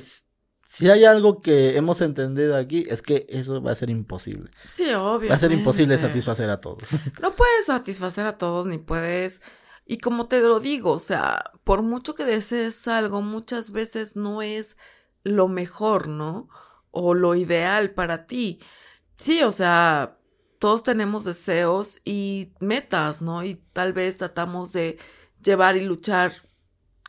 [0.75, 4.51] si hay algo que hemos entendido aquí es que eso va a ser imposible.
[4.67, 5.29] Sí, obvio.
[5.29, 6.83] Va a ser imposible satisfacer a todos.
[7.21, 9.39] No puedes satisfacer a todos ni puedes
[9.85, 14.41] y como te lo digo, o sea, por mucho que desees algo, muchas veces no
[14.41, 14.75] es
[15.23, 16.49] lo mejor, ¿no?
[16.91, 18.59] O lo ideal para ti.
[19.15, 20.17] Sí, o sea,
[20.59, 23.45] todos tenemos deseos y metas, ¿no?
[23.45, 24.97] Y tal vez tratamos de
[25.41, 26.33] llevar y luchar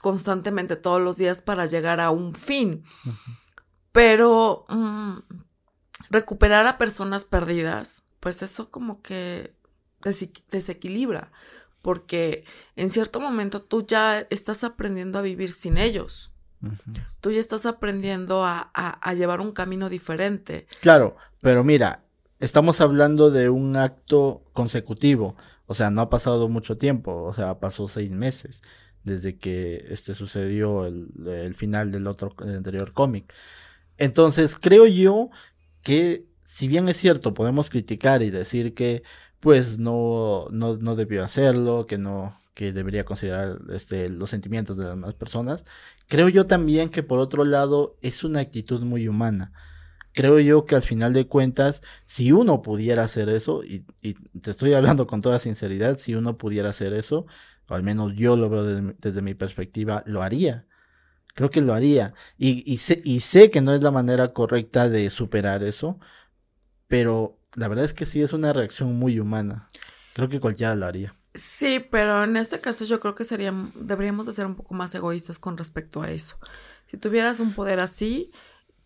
[0.00, 2.85] constantemente todos los días para llegar a un fin.
[3.96, 5.16] Pero mm,
[6.11, 9.54] recuperar a personas perdidas, pues eso como que
[10.50, 11.32] desequilibra,
[11.80, 12.44] porque
[12.76, 16.30] en cierto momento tú ya estás aprendiendo a vivir sin ellos.
[17.20, 20.66] Tú ya estás aprendiendo a, a llevar un camino diferente.
[20.82, 22.04] Claro, pero mira,
[22.38, 27.61] estamos hablando de un acto consecutivo, o sea, no ha pasado mucho tiempo, o sea,
[27.61, 28.61] pasó seis meses
[29.06, 33.32] desde que este sucedió el, final del otro el anterior cómic.
[33.98, 35.30] Entonces, creo yo
[35.82, 39.02] que si bien es cierto, podemos criticar y decir que
[39.40, 44.85] pues no, no, no debió hacerlo, que no, que debería considerar este, los sentimientos de
[44.85, 45.64] las demás personas,
[46.09, 49.52] creo yo también que por otro lado es una actitud muy humana
[50.16, 53.85] creo yo que al final de cuentas, si uno pudiera hacer eso, y,
[54.40, 57.26] te estoy hablando con toda sinceridad, si uno pudiera hacer eso,
[57.68, 60.66] o al menos yo lo veo desde, mi perspectiva, lo haría.
[61.37, 62.14] Creo que lo haría.
[62.38, 66.01] Y, y, sé, y sé que no es la manera correcta de superar eso,
[66.88, 69.68] pero la verdad es que sí es una reacción muy humana.
[70.14, 71.16] Creo que cualquiera lo haría.
[71.35, 74.94] Sí, pero en este caso yo creo que sería, deberíamos de ser un poco más
[74.94, 76.38] egoístas con respecto a eso.
[76.87, 78.33] Si tuvieras un poder así,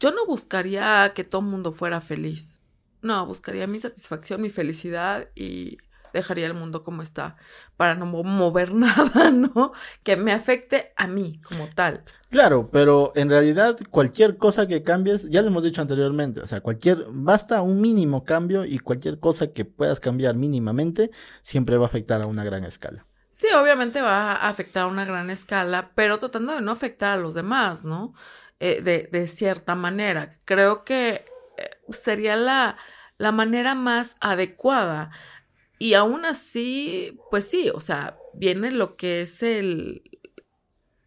[0.01, 2.61] yo no buscaría que todo el mundo fuera feliz.
[3.03, 5.79] No, buscaría mi satisfacción, mi felicidad y
[6.13, 7.37] dejaría el mundo como está
[7.77, 9.73] para no mover nada, ¿no?
[10.03, 12.05] Que me afecte a mí como tal.
[12.31, 16.61] Claro, pero en realidad cualquier cosa que cambies, ya lo hemos dicho anteriormente, o sea,
[16.61, 21.11] cualquier, basta un mínimo cambio y cualquier cosa que puedas cambiar mínimamente
[21.43, 23.07] siempre va a afectar a una gran escala.
[23.29, 27.17] Sí, obviamente va a afectar a una gran escala, pero tratando de no afectar a
[27.23, 28.13] los demás, ¿no?
[28.59, 30.29] Eh, de, de, cierta manera.
[30.45, 31.25] Creo que
[31.57, 32.77] eh, sería la,
[33.17, 35.11] la manera más adecuada.
[35.83, 40.03] Y aún así, pues sí, o sea, viene lo que es el,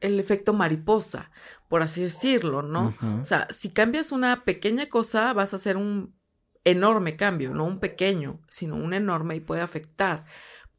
[0.02, 1.30] el efecto mariposa,
[1.70, 2.92] por así decirlo, ¿no?
[3.22, 6.16] O sea, si cambias una pequeña cosa, vas a hacer un
[6.64, 10.26] enorme cambio, no un pequeño, sino un enorme y puede afectar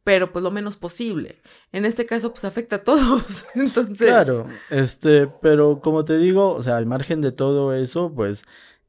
[0.05, 1.41] pero pues lo menos posible.
[1.73, 3.47] En este caso, pues afecta a todos.
[3.55, 4.07] Entonces.
[4.07, 8.45] Claro, este, pero como te digo, o sea, al margen de todo eso, pues,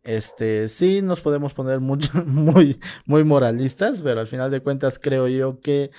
[0.05, 5.27] este, sí nos podemos poner mucho, muy, muy moralistas, pero al final de cuentas creo
[5.27, 5.91] yo que,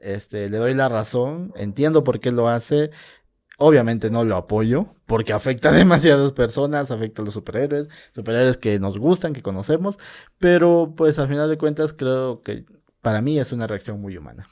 [0.00, 2.90] este, le doy la razón, entiendo por qué lo hace.
[3.58, 8.80] Obviamente no lo apoyo, porque afecta a demasiadas personas, afecta a los superhéroes, superhéroes que
[8.80, 9.98] nos gustan, que conocemos,
[10.38, 12.66] pero pues al final de cuentas creo que
[13.00, 14.48] para mí es una reacción muy humana.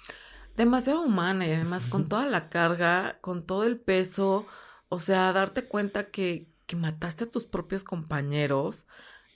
[0.57, 4.47] Demasiado humana y además con toda la carga, con todo el peso,
[4.89, 8.87] o sea, darte cuenta que, que mataste a tus propios compañeros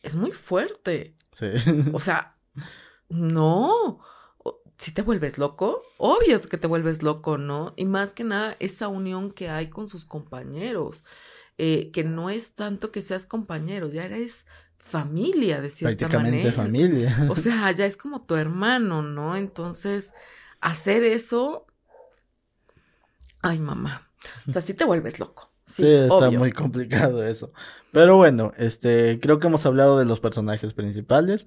[0.05, 1.17] es muy fuerte.
[1.33, 1.47] Sí.
[1.93, 2.37] O sea,
[3.09, 3.99] no.
[4.79, 7.75] Si te vuelves loco, obvio que te vuelves loco, ¿no?
[7.75, 11.03] Y más que nada, esa unión que hay con sus compañeros,
[11.59, 14.47] eh, que no es tanto que seas compañero, ya eres
[14.79, 16.53] familia de cierta Prácticamente manera.
[16.53, 17.17] familia.
[17.31, 19.35] O sea, ya es como tu hermano, ¿no?
[19.35, 20.13] Entonces,
[20.61, 21.67] hacer eso,
[23.43, 24.09] ay, mamá.
[24.47, 25.54] O sea, sí te vuelves loco.
[25.67, 26.39] Sí, Sí, está obvio.
[26.39, 27.53] muy complicado eso.
[27.91, 31.47] Pero bueno, este, creo que hemos hablado de los personajes principales.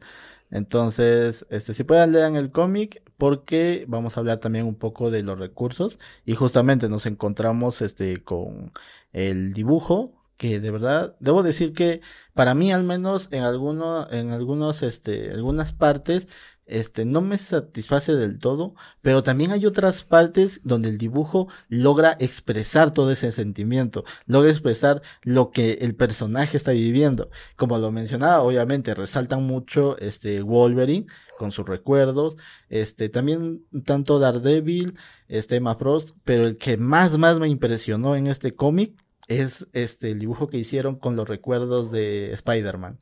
[0.50, 5.24] Entonces, este, si puedan lean el cómic, porque vamos a hablar también un poco de
[5.24, 6.00] los recursos.
[6.26, 8.72] Y justamente nos encontramos, este, con
[9.14, 12.02] el dibujo, que de verdad, debo decir que
[12.34, 16.28] para mí al menos en alguno, en algunos, este, algunas partes,
[16.68, 22.16] este, no me satisface del todo, pero también hay otras partes donde el dibujo logra
[22.20, 27.30] expresar todo ese sentimiento, logra expresar lo que el personaje está viviendo.
[27.56, 32.36] Como lo mencionaba, obviamente resaltan mucho este Wolverine con sus recuerdos,
[32.70, 38.28] este también tanto Daredevil, este Emma Frost, pero el que más más me impresionó en
[38.28, 38.94] este cómic
[39.28, 43.00] es este el dibujo que hicieron con los recuerdos de Spider-Man.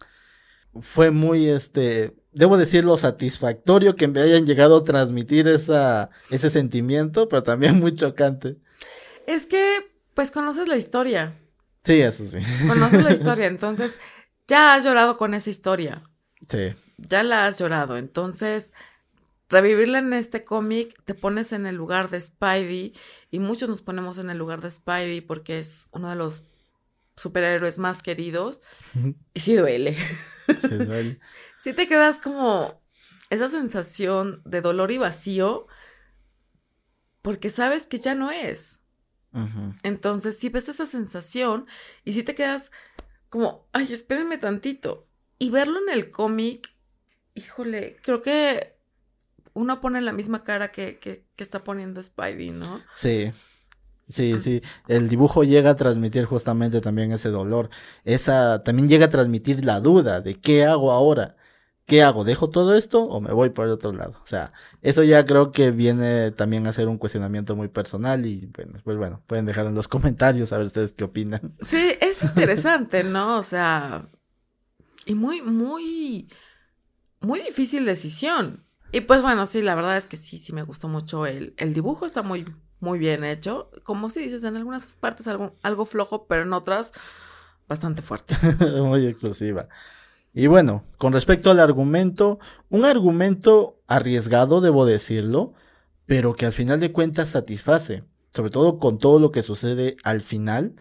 [0.82, 7.28] Fue muy este debo decirlo satisfactorio que me hayan llegado a transmitir esa, ese sentimiento,
[7.28, 8.58] pero también muy chocante.
[9.26, 9.66] Es que,
[10.14, 11.40] pues conoces la historia.
[11.84, 12.38] Sí, eso sí.
[12.68, 13.98] Conoces la historia, entonces
[14.48, 16.04] ya has llorado con esa historia.
[16.48, 16.76] Sí.
[16.98, 17.98] Ya la has llorado.
[17.98, 18.74] Entonces,
[19.50, 22.94] revivirla en este cómic, te pones en el lugar de Spidey.
[23.32, 26.44] Y muchos nos ponemos en el lugar de Spidey porque es uno de los
[27.16, 28.62] superhéroes más queridos.
[29.34, 29.96] Y sí duele.
[30.62, 31.20] Sí, duele.
[31.60, 32.82] Sí te quedas como
[33.30, 35.68] esa sensación de dolor y vacío
[37.22, 38.82] porque sabes que ya no es.
[39.84, 41.68] Entonces, sí ves esa sensación
[42.06, 42.72] y sí te quedas
[43.30, 45.10] como, ay, espérenme tantito.
[45.40, 46.74] Y verlo en el cómic,
[47.34, 48.78] híjole, creo que
[49.54, 52.82] uno pone la misma cara que, que, que está poniendo Spidey, ¿no?
[52.94, 53.34] Sí.
[54.08, 54.62] Sí, sí.
[54.88, 57.70] El dibujo llega a transmitir justamente también ese dolor.
[58.04, 61.36] Esa también llega a transmitir la duda de qué hago ahora.
[61.86, 62.24] ¿Qué hago?
[62.24, 64.20] ¿Dejo todo esto o me voy por el otro lado?
[64.24, 68.48] O sea, eso ya creo que viene también a ser un cuestionamiento muy personal y
[68.56, 71.54] bueno, pues bueno, pueden dejar en los comentarios a ver ustedes qué opinan.
[71.62, 73.38] Sí, es interesante, ¿no?
[73.38, 74.08] O sea,
[75.06, 76.28] y muy, muy,
[77.20, 78.66] muy difícil decisión.
[78.92, 81.74] Y pues bueno, sí, la verdad es que sí, sí me gustó mucho el, el
[81.74, 82.46] dibujo, está muy,
[82.86, 83.72] muy bien hecho.
[83.84, 86.94] Como si dices, en algunas partes algo, algo flojo, pero en otras
[87.68, 88.36] bastante fuerte.
[88.82, 89.68] muy exclusiva.
[90.34, 95.54] Y bueno, con respecto al argumento, un argumento arriesgado, debo decirlo,
[96.06, 100.22] pero que al final de cuentas satisface, sobre todo con todo lo que sucede al
[100.22, 100.76] final.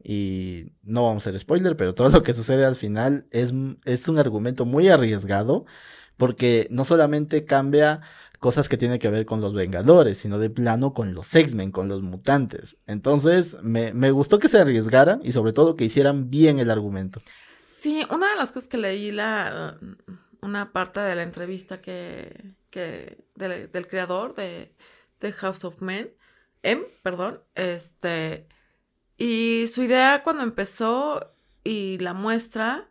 [0.00, 3.52] Y no vamos a hacer spoiler, pero todo lo que sucede al final es,
[3.84, 5.64] es un argumento muy arriesgado,
[6.16, 8.02] porque no solamente cambia
[8.38, 11.88] cosas que tienen que ver con los Vengadores, sino de plano con los X-Men, con
[11.88, 12.76] los mutantes.
[12.86, 17.20] Entonces, me, me gustó que se arriesgaran y sobre todo que hicieran bien el argumento.
[17.68, 19.78] Sí, una de las cosas que leí la
[20.40, 24.74] una parte de la entrevista que, que del, del creador de,
[25.20, 26.12] de, House of Men,
[26.62, 28.46] M, perdón, este,
[29.16, 31.32] y su idea cuando empezó
[31.64, 32.88] y la muestra,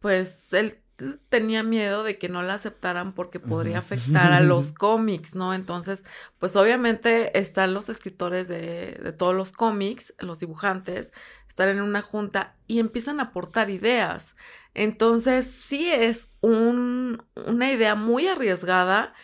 [0.00, 0.78] pues él
[1.28, 5.54] tenía miedo de que no la aceptaran porque podría afectar a los cómics, ¿no?
[5.54, 6.04] Entonces,
[6.38, 11.12] pues obviamente están los escritores de, de, todos los cómics, los dibujantes,
[11.46, 14.36] están en una junta y empiezan a aportar ideas.
[14.74, 19.14] Entonces, sí es un, una idea muy arriesgada,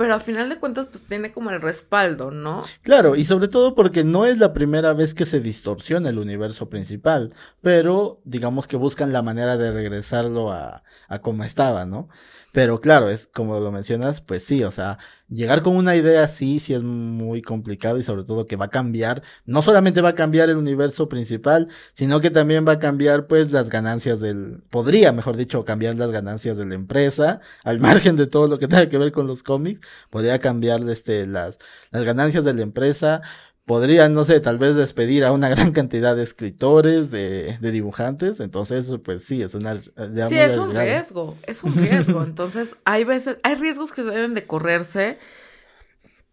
[0.00, 2.64] pero a final de cuentas, pues tiene como el respaldo, ¿no?
[2.80, 6.70] Claro, y sobre todo porque no es la primera vez que se distorsiona el universo
[6.70, 12.08] principal, pero digamos que buscan la manera de regresarlo a, a como estaba, ¿no?
[12.52, 16.58] Pero claro, es como lo mencionas, pues sí, o sea, llegar con una idea así
[16.58, 20.14] sí es muy complicado y sobre todo que va a cambiar, no solamente va a
[20.14, 25.12] cambiar el universo principal, sino que también va a cambiar pues las ganancias del, podría
[25.12, 28.88] mejor dicho, cambiar las ganancias de la empresa, al margen de todo lo que tenga
[28.88, 31.58] que ver con los cómics, podría cambiar este, las,
[31.90, 33.22] las ganancias de la empresa,
[33.70, 38.40] podrían, no sé, tal vez despedir a una gran cantidad de escritores, de, de dibujantes,
[38.40, 39.80] entonces, pues sí, es una...
[39.80, 44.44] Sí, es un riesgo, es un riesgo, entonces hay veces, hay riesgos que deben de
[44.44, 45.20] correrse,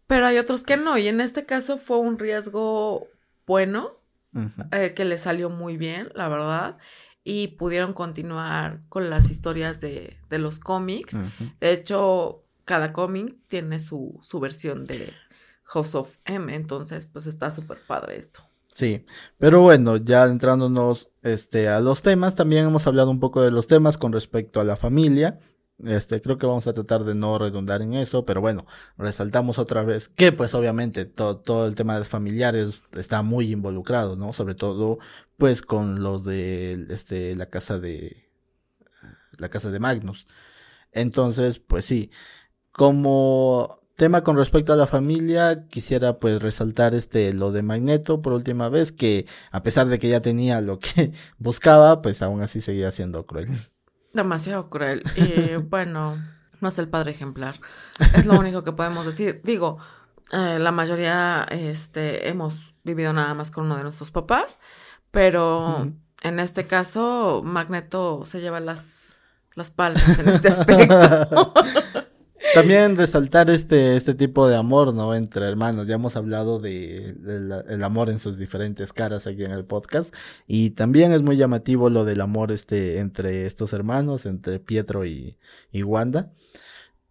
[0.08, 3.08] pero hay otros que no, y en este caso fue un riesgo
[3.46, 3.92] bueno,
[4.34, 4.76] uh -huh.
[4.76, 6.78] eh, que le salió muy bien, la verdad,
[7.24, 11.54] y pudieron continuar con las historias de, de los cómics, uh -huh.
[11.60, 15.14] de hecho cada cómic tiene su, su versión de
[15.68, 18.42] House of M, entonces pues está súper padre esto.
[18.74, 19.06] Sí,
[19.38, 23.68] pero bueno, ya entrándonos este, a los temas, también hemos hablado un poco de los
[23.68, 25.40] temas con respecto a la familia.
[25.84, 28.66] Este, creo que vamos a tratar de no redundar en eso, pero bueno,
[28.98, 34.16] resaltamos otra vez que pues obviamente todo, todo el tema de familiares está muy involucrado,
[34.16, 34.34] ¿no?
[34.34, 35.00] Sobre todo
[35.38, 38.30] pues con los de este, la casa de
[39.38, 40.28] la casa de Magnus.
[40.92, 42.12] Entonces, pues sí,
[42.72, 48.32] como tema con respecto a la familia, quisiera pues resaltar este lo de Magneto por
[48.32, 52.62] última vez, que a pesar de que ya tenía lo que buscaba, pues aún así
[52.62, 53.50] seguía siendo cruel.
[54.14, 55.04] Demasiado cruel.
[55.16, 56.24] Y bueno,
[56.62, 57.56] no es el padre ejemplar.
[58.14, 59.42] Es lo único que podemos decir.
[59.44, 59.80] Digo,
[60.32, 64.60] eh, la mayoría este, hemos vivido nada más con uno de nuestros papás,
[65.10, 65.92] pero
[66.22, 69.20] en este caso, Magneto se lleva las,
[69.56, 71.54] las palmas en este aspecto.
[72.62, 75.16] También resaltar este, este tipo de amor, ¿no?
[75.16, 75.88] Entre hermanos.
[75.88, 77.16] Ya hemos hablado de,
[77.68, 80.14] el amor en sus diferentes caras aquí en el podcast.
[80.48, 85.38] Y también es muy llamativo lo del amor este, entre estos hermanos, entre Pietro y,
[85.72, 86.32] y Wanda.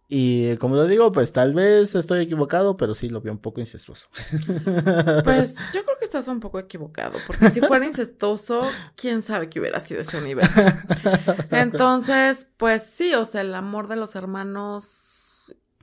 [0.09, 3.59] Y como lo digo, pues tal vez estoy equivocado, pero sí lo veo un poco
[3.59, 4.07] incestuoso.
[5.23, 8.63] Pues yo creo que estás un poco equivocado, porque si fuera incestuoso,
[8.95, 10.61] quién sabe qué hubiera sido ese universo.
[11.51, 15.26] Entonces, pues sí, o sea, el amor de los hermanos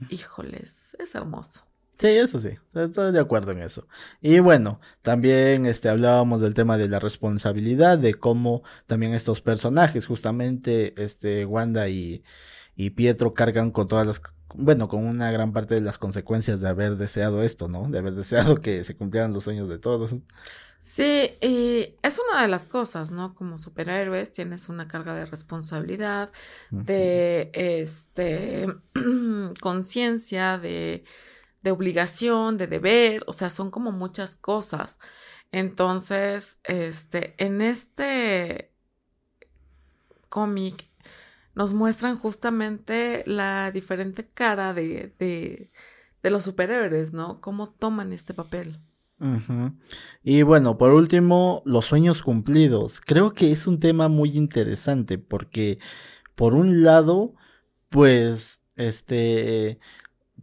[0.09, 1.65] híjoles, es hermoso.
[1.97, 3.87] Sí, eso sí, estoy de acuerdo en eso.
[4.21, 10.05] Y bueno, también este hablábamos del tema de la responsabilidad, de cómo también estos personajes,
[10.05, 12.23] justamente este Wanda y,
[12.75, 14.21] y Pietro cargan con todas las
[14.57, 17.89] bueno, con una gran parte de las consecuencias de haber deseado esto, ¿no?
[17.89, 20.15] De haber deseado que se cumplieran los sueños de todos.
[20.87, 23.33] Sí, y es una de las cosas, ¿no?
[23.33, 26.31] Como superhéroes tienes una carga de responsabilidad,
[26.77, 28.67] de este
[29.61, 31.03] conciencia, de,
[31.63, 34.99] de obligación, de deber, o sea, son como muchas cosas.
[35.51, 38.73] Entonces, este, en este
[40.29, 40.89] cómic
[41.55, 45.71] nos muestran justamente la diferente cara de, de,
[46.23, 47.41] de los superhéroes, ¿no?
[47.41, 48.81] Cómo toman este papel.
[50.23, 53.01] Y bueno, por último, los sueños cumplidos.
[53.01, 55.79] Creo que es un tema muy interesante porque,
[56.35, 57.33] por un lado,
[57.89, 59.79] pues, este,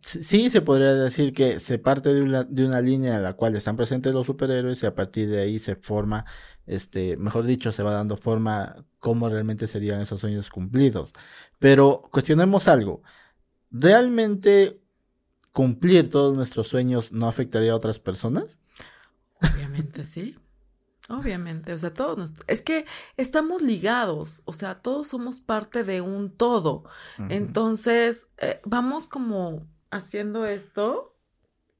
[0.01, 3.57] sí se podría decir que se parte de una, de una línea en la cual
[3.57, 6.25] están presentes los superhéroes y a partir de ahí se forma,
[6.67, 11.13] este, mejor dicho, se va dando forma cómo realmente serían esos sueños cumplidos.
[11.59, 13.03] Pero cuestionemos algo.
[13.71, 14.81] ¿Realmente
[15.53, 18.59] cumplir todos nuestros sueños no afectaría a otras personas?
[19.43, 20.39] Obviamente sí.
[21.09, 22.87] Obviamente, o sea, todos es que
[23.17, 26.85] estamos ligados, o sea, todos somos parte de un todo.
[27.29, 31.17] Entonces, eh, vamos como haciendo esto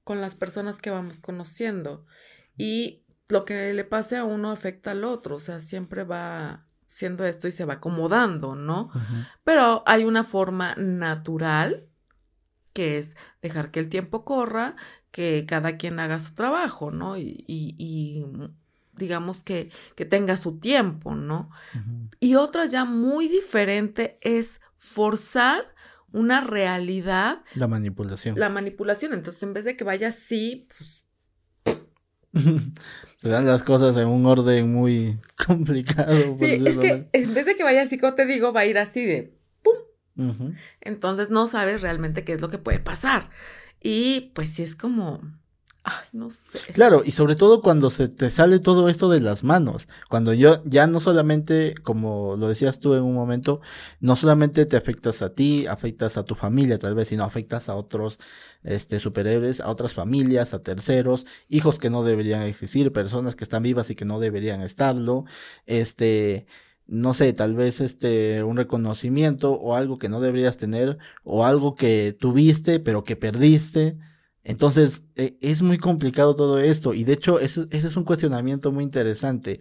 [0.03, 2.05] con las personas que vamos conociendo
[2.59, 7.25] y lo que le pase a uno afecta al otro, o sea, siempre va siendo
[7.25, 8.91] esto y se va acomodando, ¿no?
[9.45, 11.89] Pero hay una forma natural
[12.75, 14.77] que es dejar que el tiempo corra,
[15.13, 17.17] que cada quien haga su trabajo, ¿no?
[17.17, 18.25] Y, y,
[18.97, 21.51] digamos que, que, tenga su tiempo, ¿no?
[22.19, 25.73] Y otra ya muy diferente es forzar
[26.13, 27.43] una realidad.
[27.55, 28.39] La manipulación.
[28.39, 29.13] La manipulación.
[29.13, 31.05] Entonces, en vez de que vaya así, pues...
[33.19, 36.37] Se dan las cosas en un orden muy complicado.
[36.37, 38.79] Sí, es que en vez de que vaya así, como te digo, va a ir
[38.79, 40.55] así de ¡pum!
[40.81, 43.29] Entonces no sabes realmente qué es lo que puede pasar.
[43.83, 45.21] Y pues sí es como,
[45.85, 46.61] ay, no sé.
[46.73, 50.63] Claro, y sobre todo cuando se te sale todo esto de las manos, cuando yo
[50.65, 53.61] ya no solamente, como lo decías tú en un momento,
[54.01, 57.75] no solamente te afectas a ti, afectas a tu familia tal vez, sino afectas a
[57.75, 58.19] otros
[58.63, 63.65] este superhéroes, a otras familias, a terceros, hijos que no deberían existir, personas que están
[63.65, 65.25] vivas y que no deberían estarlo,
[65.67, 66.47] este
[66.93, 71.75] no sé, tal vez este un reconocimiento o algo que no deberías tener o algo
[71.75, 73.97] que tuviste pero que perdiste.
[74.45, 78.85] Entonces, e, es muy complicado todo esto y de hecho ese, es un cuestionamiento muy
[78.85, 79.61] interesante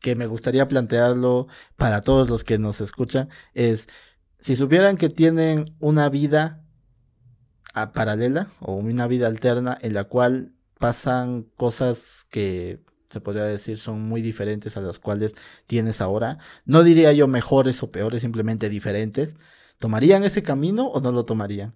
[0.00, 3.88] que me gustaría plantearlo para todos los que nos escuchan es
[4.38, 6.64] si supieran que tienen una vida
[7.94, 12.80] paralela o una vida alterna en la cual pasan cosas que
[13.10, 15.34] se podría decir, son muy diferentes a las cuales
[15.66, 16.38] tienes ahora.
[16.64, 19.34] No diría yo mejores o peores, simplemente diferentes.
[19.78, 21.74] ¿Tomarían ese camino o no lo tomarían?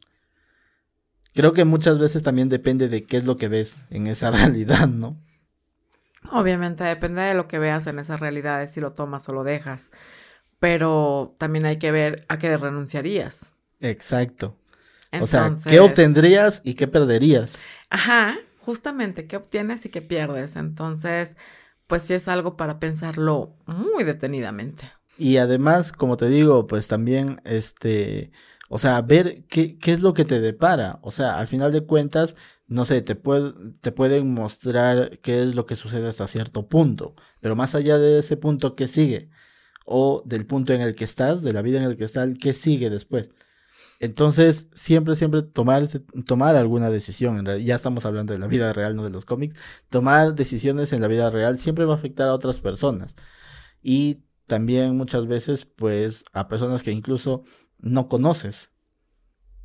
[1.34, 4.86] Creo que muchas veces también depende de qué es lo que ves en esa realidad,
[4.86, 5.20] ¿no?
[6.30, 9.90] Obviamente depende de lo que veas en esa realidad, si lo tomas o lo dejas.
[10.60, 13.52] Pero también hay que ver a qué renunciarías.
[13.80, 14.56] Exacto.
[15.20, 17.52] o sea, ¿qué obtendrías y qué perderías?
[17.90, 20.56] Ajá, justamente, ¿qué obtienes y qué pierdes?
[20.56, 21.36] Entonces,
[21.86, 24.90] pues sí es algo para pensarlo muy detenidamente.
[25.18, 28.32] Y además, como te digo, pues también, este,
[28.68, 30.98] o sea, ver qué, qué es lo que te depara.
[31.02, 32.34] O sea, al final de cuentas,
[32.66, 37.14] no sé, te, puede, te pueden mostrar qué es lo que sucede hasta cierto punto.
[37.40, 39.30] Pero más allá de ese punto, ¿qué sigue?
[39.86, 42.54] O del punto en el que estás, de la vida en el que estás, ¿qué
[42.54, 43.28] sigue después?
[44.00, 45.86] Entonces, siempre, siempre tomar,
[46.26, 50.34] tomar alguna decisión, ya estamos hablando de la vida real, no de los cómics, tomar
[50.34, 53.14] decisiones en la vida real siempre va a afectar a otras personas.
[53.82, 57.44] Y también muchas veces, pues, a personas que incluso
[57.78, 58.70] no conoces.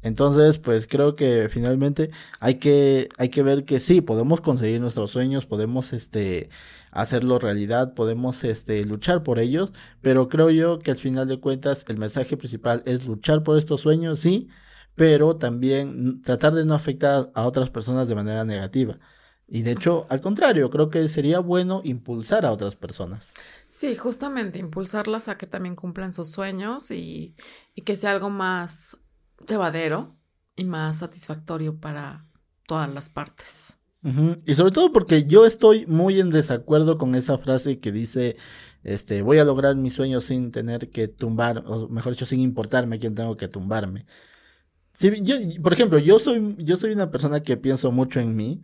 [0.01, 5.11] Entonces, pues creo que finalmente hay que, hay que ver que sí, podemos conseguir nuestros
[5.11, 6.49] sueños, podemos este,
[6.91, 9.71] hacerlo realidad, podemos este, luchar por ellos,
[10.01, 13.81] pero creo yo que al final de cuentas el mensaje principal es luchar por estos
[13.81, 14.47] sueños, sí,
[14.95, 18.99] pero también tratar de no afectar a otras personas de manera negativa.
[19.47, 23.33] Y de hecho, al contrario, creo que sería bueno impulsar a otras personas.
[23.67, 27.35] Sí, justamente, impulsarlas a que también cumplan sus sueños y,
[27.73, 28.97] y que sea algo más
[29.47, 30.15] llevadero
[30.55, 32.25] y más satisfactorio para
[32.67, 33.79] todas las partes.
[34.45, 38.37] Y sobre todo porque yo estoy muy en desacuerdo con esa frase que dice,
[38.83, 42.99] este, voy a lograr mis sueños sin tener que tumbar, o mejor dicho, sin importarme
[42.99, 44.05] quién tengo que tumbarme.
[44.99, 48.61] yo, por ejemplo, yo soy, yo soy una persona que pienso mucho en mí,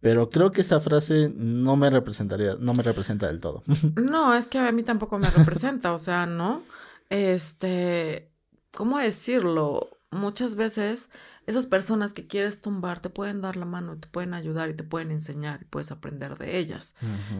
[0.00, 3.62] pero creo que esa frase no me representaría, no me representa del todo.
[3.96, 6.62] No, es que a mí tampoco me representa, o sea, ¿no?
[7.10, 8.30] Este,
[8.72, 9.97] ¿cómo decirlo?
[10.10, 11.10] Muchas veces
[11.46, 14.84] esas personas que quieres tumbar te pueden dar la mano, te pueden ayudar y te
[14.84, 16.94] pueden enseñar y puedes aprender de ellas.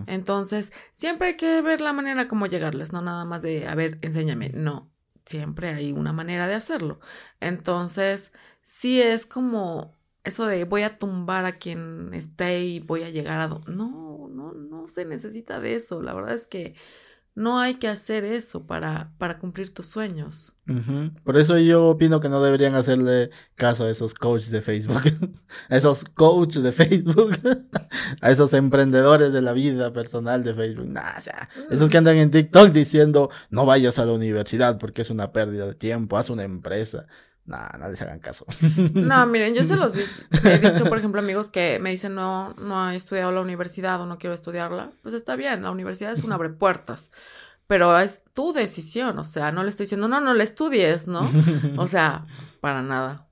[0.07, 3.99] Entonces, siempre hay que ver la manera como llegarles, no nada más de, a ver,
[4.03, 4.91] enséñame, no,
[5.25, 7.01] siempre hay una manera de hacerlo.
[7.41, 9.95] Entonces, sí es como
[10.25, 13.49] eso de voy a tumbar a quien esté y voy a llegar a...
[13.49, 16.03] No, no, no se necesita de eso.
[16.03, 16.75] La verdad es que
[17.39, 20.57] no hay que hacer eso para, para cumplir tus sueños.
[21.22, 25.03] Por eso yo opino que no deberían hacerle caso a esos coaches de Facebook,
[25.70, 27.39] a esos coaches de Facebook,
[28.20, 30.89] a esos emprendedores de la vida personal de Facebook.
[30.89, 35.03] Nah, o sea, esos que andan en TikTok diciendo no vayas a la universidad porque
[35.03, 37.07] es una pérdida de tiempo, haz una empresa.
[37.49, 38.44] Nada, no les hagan caso.
[38.92, 42.90] No, miren, yo se los he dicho, por ejemplo, amigos que me dicen no, no
[42.90, 44.90] he estudiado la universidad o no quiero estudiarla.
[45.03, 47.11] Pues está bien, la universidad es un abre puertas.
[47.66, 51.30] Pero es tu decisión, o sea, no le estoy diciendo, no, no le estudies, ¿no?
[51.78, 52.26] O sea,
[52.61, 53.28] para nada.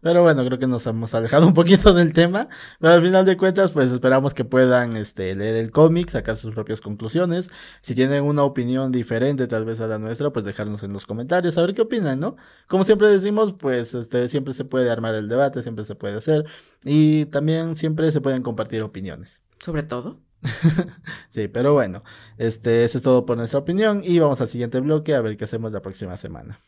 [0.00, 2.48] Pero bueno, creo que nos hemos alejado un poquito del tema.
[2.80, 6.54] Pero al final de cuentas, pues esperamos que puedan este, leer el cómic, sacar sus
[6.54, 7.50] propias conclusiones.
[7.80, 11.58] Si tienen una opinión diferente tal vez a la nuestra, pues dejarnos en los comentarios,
[11.58, 12.36] a ver qué opinan, ¿no?
[12.66, 16.44] Como siempre decimos, pues este, siempre se puede armar el debate, siempre se puede hacer.
[16.84, 19.42] Y también siempre se pueden compartir opiniones.
[19.58, 20.20] Sobre todo.
[21.28, 22.02] sí, pero bueno,
[22.36, 25.44] este, eso es todo por nuestra opinión y vamos al siguiente bloque a ver qué
[25.44, 26.60] hacemos la próxima semana.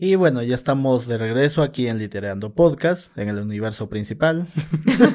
[0.00, 4.46] Y bueno, ya estamos de regreso aquí en Literando Podcast, en el universo principal.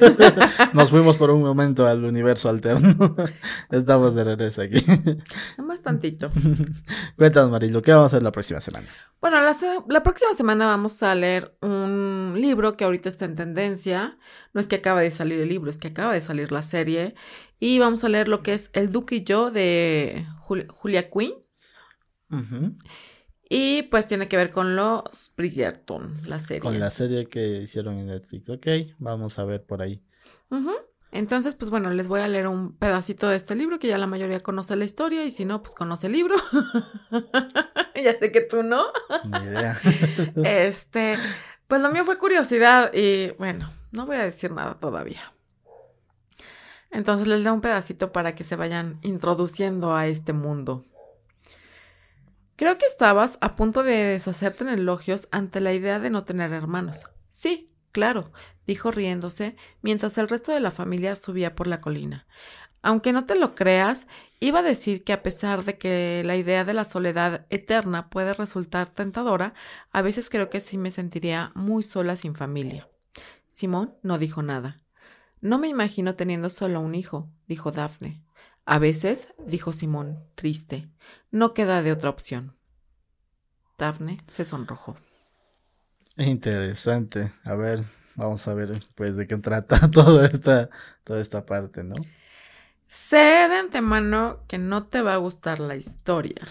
[0.73, 3.15] Nos fuimos por un momento al universo alterno.
[3.71, 4.83] estamos de regreso aquí.
[5.57, 6.31] Más tantito.
[7.17, 8.85] Cuéntanos, Marilo, ¿qué vamos a hacer la próxima semana?
[9.21, 9.55] Bueno, la,
[9.87, 14.17] la, próxima semana vamos a leer un libro que ahorita está en tendencia.
[14.51, 17.15] No es que acaba de salir el libro, es que acaba de salir la serie.
[17.57, 21.35] Y vamos a leer lo que es El Duque y yo de Julia Quinn.
[23.55, 26.59] Y pues tiene que ver con los Bridgerton, la serie.
[26.59, 28.49] Con la serie que hicieron en Netflix.
[28.49, 28.65] Ok,
[28.97, 30.01] vamos a ver por ahí.
[31.11, 34.07] Entonces, pues bueno, les voy a leer un pedacito de este libro que ya la
[34.07, 36.35] mayoría conoce la historia y si no, pues conoce el libro.
[38.03, 38.85] ya sé que tú no.
[39.25, 39.79] Ni idea.
[40.43, 41.15] este,
[41.67, 45.31] pues lo mío fue curiosidad y bueno, no voy a decir nada todavía.
[46.89, 50.85] Entonces les doy un pedacito para que se vayan introduciendo a este mundo.
[52.55, 56.53] Creo que estabas a punto de deshacerte en elogios ante la idea de no tener
[56.53, 57.07] hermanos.
[57.29, 58.31] Sí, claro,
[58.67, 62.27] dijo riéndose, mientras el resto de la familia subía por la colina.
[62.83, 64.07] Aunque no te lo creas,
[64.39, 68.33] iba a decir que a pesar de que la idea de la soledad eterna puede
[68.33, 69.53] resultar tentadora,
[69.91, 72.89] a veces creo que sí me sentiría muy sola sin familia.
[73.51, 74.81] Simón no dijo nada.
[75.39, 78.21] No me imagino teniendo solo un hijo, dijo Daphne.
[78.65, 80.89] A veces, dijo Simón, triste,
[81.31, 82.55] no queda de otra opción.
[83.77, 84.95] Daphne se sonrojó.
[86.17, 87.33] Interesante.
[87.43, 87.83] A ver,
[88.15, 90.69] vamos a ver pues de qué trata toda esta,
[91.03, 91.95] toda esta parte, ¿no?
[92.87, 96.41] Sé de antemano que no te va a gustar la historia,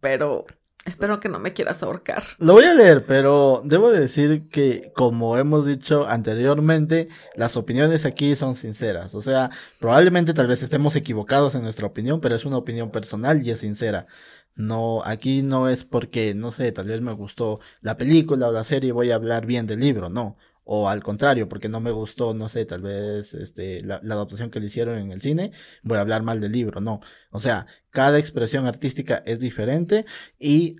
[0.00, 0.46] pero
[0.86, 2.22] Espero que no me quieras ahorcar.
[2.38, 8.34] Lo voy a leer, pero debo decir que, como hemos dicho anteriormente, las opiniones aquí
[8.34, 9.14] son sinceras.
[9.14, 13.42] O sea, probablemente tal vez estemos equivocados en nuestra opinión, pero es una opinión personal
[13.42, 14.06] y es sincera.
[14.56, 18.64] No, aquí no es porque, no sé, tal vez me gustó la película o la
[18.64, 20.36] serie y voy a hablar bien del libro, no.
[20.72, 24.60] O al contrario, porque no me gustó, no sé, tal vez este, la, adaptación que
[24.60, 25.50] le hicieron en el cine,
[25.82, 27.00] voy a hablar mal del libro, no.
[27.32, 30.06] O sea, cada expresión artística es diferente
[30.38, 30.76] y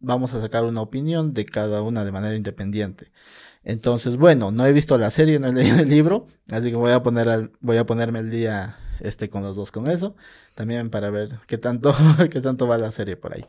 [0.00, 3.12] vamos a sacar una opinión de cada una de manera independiente.
[3.62, 6.90] Entonces, bueno, no he visto la serie, no he leído el libro, así que voy
[6.90, 10.14] a poner al, voy a ponerme el día este con los dos con eso,
[10.54, 11.92] también para ver qué tanto
[12.30, 13.44] qué tanto va la serie por ahí.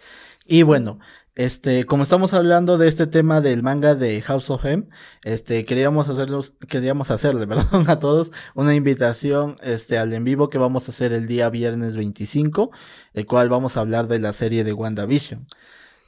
[0.45, 1.00] Y bueno,
[1.36, 4.89] este, como estamos hablando de este tema del manga de House of M,
[5.24, 10.58] este, queríamos hacerlos, queríamos hacerle, perdón, a todos una invitación, este, al en vivo que
[10.58, 12.72] vamos a hacer el día viernes 25,
[13.14, 15.47] el cual vamos a hablar de la serie de WandaVision.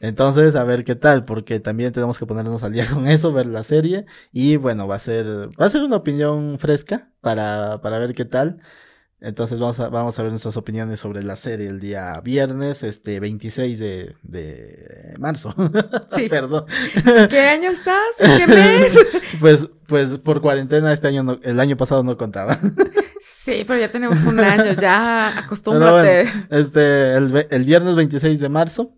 [0.02, 3.46] Entonces, a ver qué tal, porque también tenemos que ponernos al día con eso, ver
[3.46, 5.26] la serie, y bueno, va a ser,
[5.60, 8.58] va a ser una opinión fresca para, para ver qué tal.
[9.24, 13.20] Entonces vamos a, vamos a ver nuestras opiniones sobre la serie el día viernes, este
[13.20, 15.54] 26 de, de marzo.
[16.10, 16.28] Sí.
[16.28, 16.66] Perdón.
[17.30, 18.16] ¿Qué año estás?
[18.18, 18.92] ¿Qué mes?
[19.40, 22.58] pues, pues por cuarentena este año no, el año pasado no contaba.
[23.20, 26.24] Sí, pero ya tenemos un año, ya acostúmbrate.
[26.24, 28.96] Bueno, este, el, el viernes 26 de marzo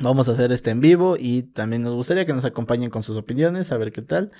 [0.00, 3.16] vamos a hacer este en vivo y también nos gustaría que nos acompañen con sus
[3.16, 4.30] opiniones, a ver qué tal.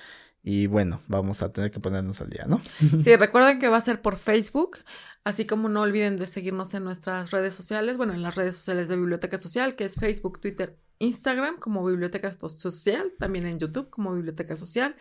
[0.43, 2.61] Y bueno, vamos a tener que ponernos al día, ¿no?
[3.01, 4.79] Sí, recuerden que va a ser por Facebook,
[5.25, 8.89] así como no olviden de seguirnos en nuestras redes sociales, bueno, en las redes sociales
[8.89, 14.15] de Biblioteca Social, que es Facebook, Twitter, Instagram como Biblioteca Social, también en YouTube como
[14.15, 14.97] Biblioteca Social.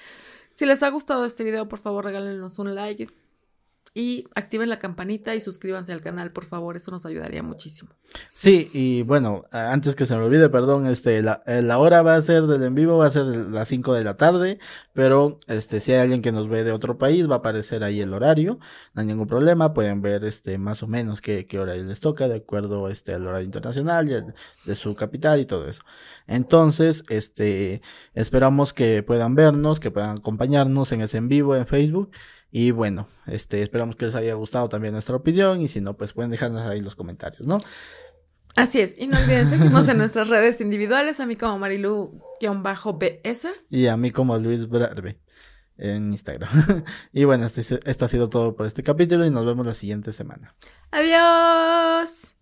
[0.53, 3.09] Si les ha gustado este video, por favor regálenos un like,
[3.97, 7.91] y activen la campanita y suscríbanse al canal, por favor, eso nos ayudaría muchísimo.
[8.33, 12.15] Sí, y bueno, antes que se me olvide, perdón, este, la, eh, la hora va
[12.15, 14.59] a ser del en vivo, va a ser las 5 de la tarde,
[14.91, 18.01] pero este, si hay alguien que nos ve de otro país, va a aparecer ahí
[18.01, 18.59] el horario,
[18.93, 22.27] no hay ningún problema, pueden ver este, más o menos qué, qué hora les toca,
[22.27, 25.83] de acuerdo este, al horario internacional, y de su capital y todo eso.
[26.27, 27.81] Entonces, este,
[28.13, 32.11] esperamos que puedan vernos, que puedan acompañarnos en ese en vivo en Facebook.
[32.51, 36.13] Y bueno, este, esperamos que les haya gustado también nuestra opinión y si no, pues
[36.13, 37.59] pueden dejarnos ahí los comentarios, ¿no?
[38.55, 43.49] Así es, y no olviden seguirnos en nuestras redes individuales, a mí como Marilu-BS.
[43.69, 45.19] Y a mí como Luis Brarbe
[45.77, 46.85] en Instagram.
[47.11, 50.13] y bueno, este, esto ha sido todo por este capítulo y nos vemos la siguiente
[50.13, 50.55] semana.
[50.91, 52.34] Adiós.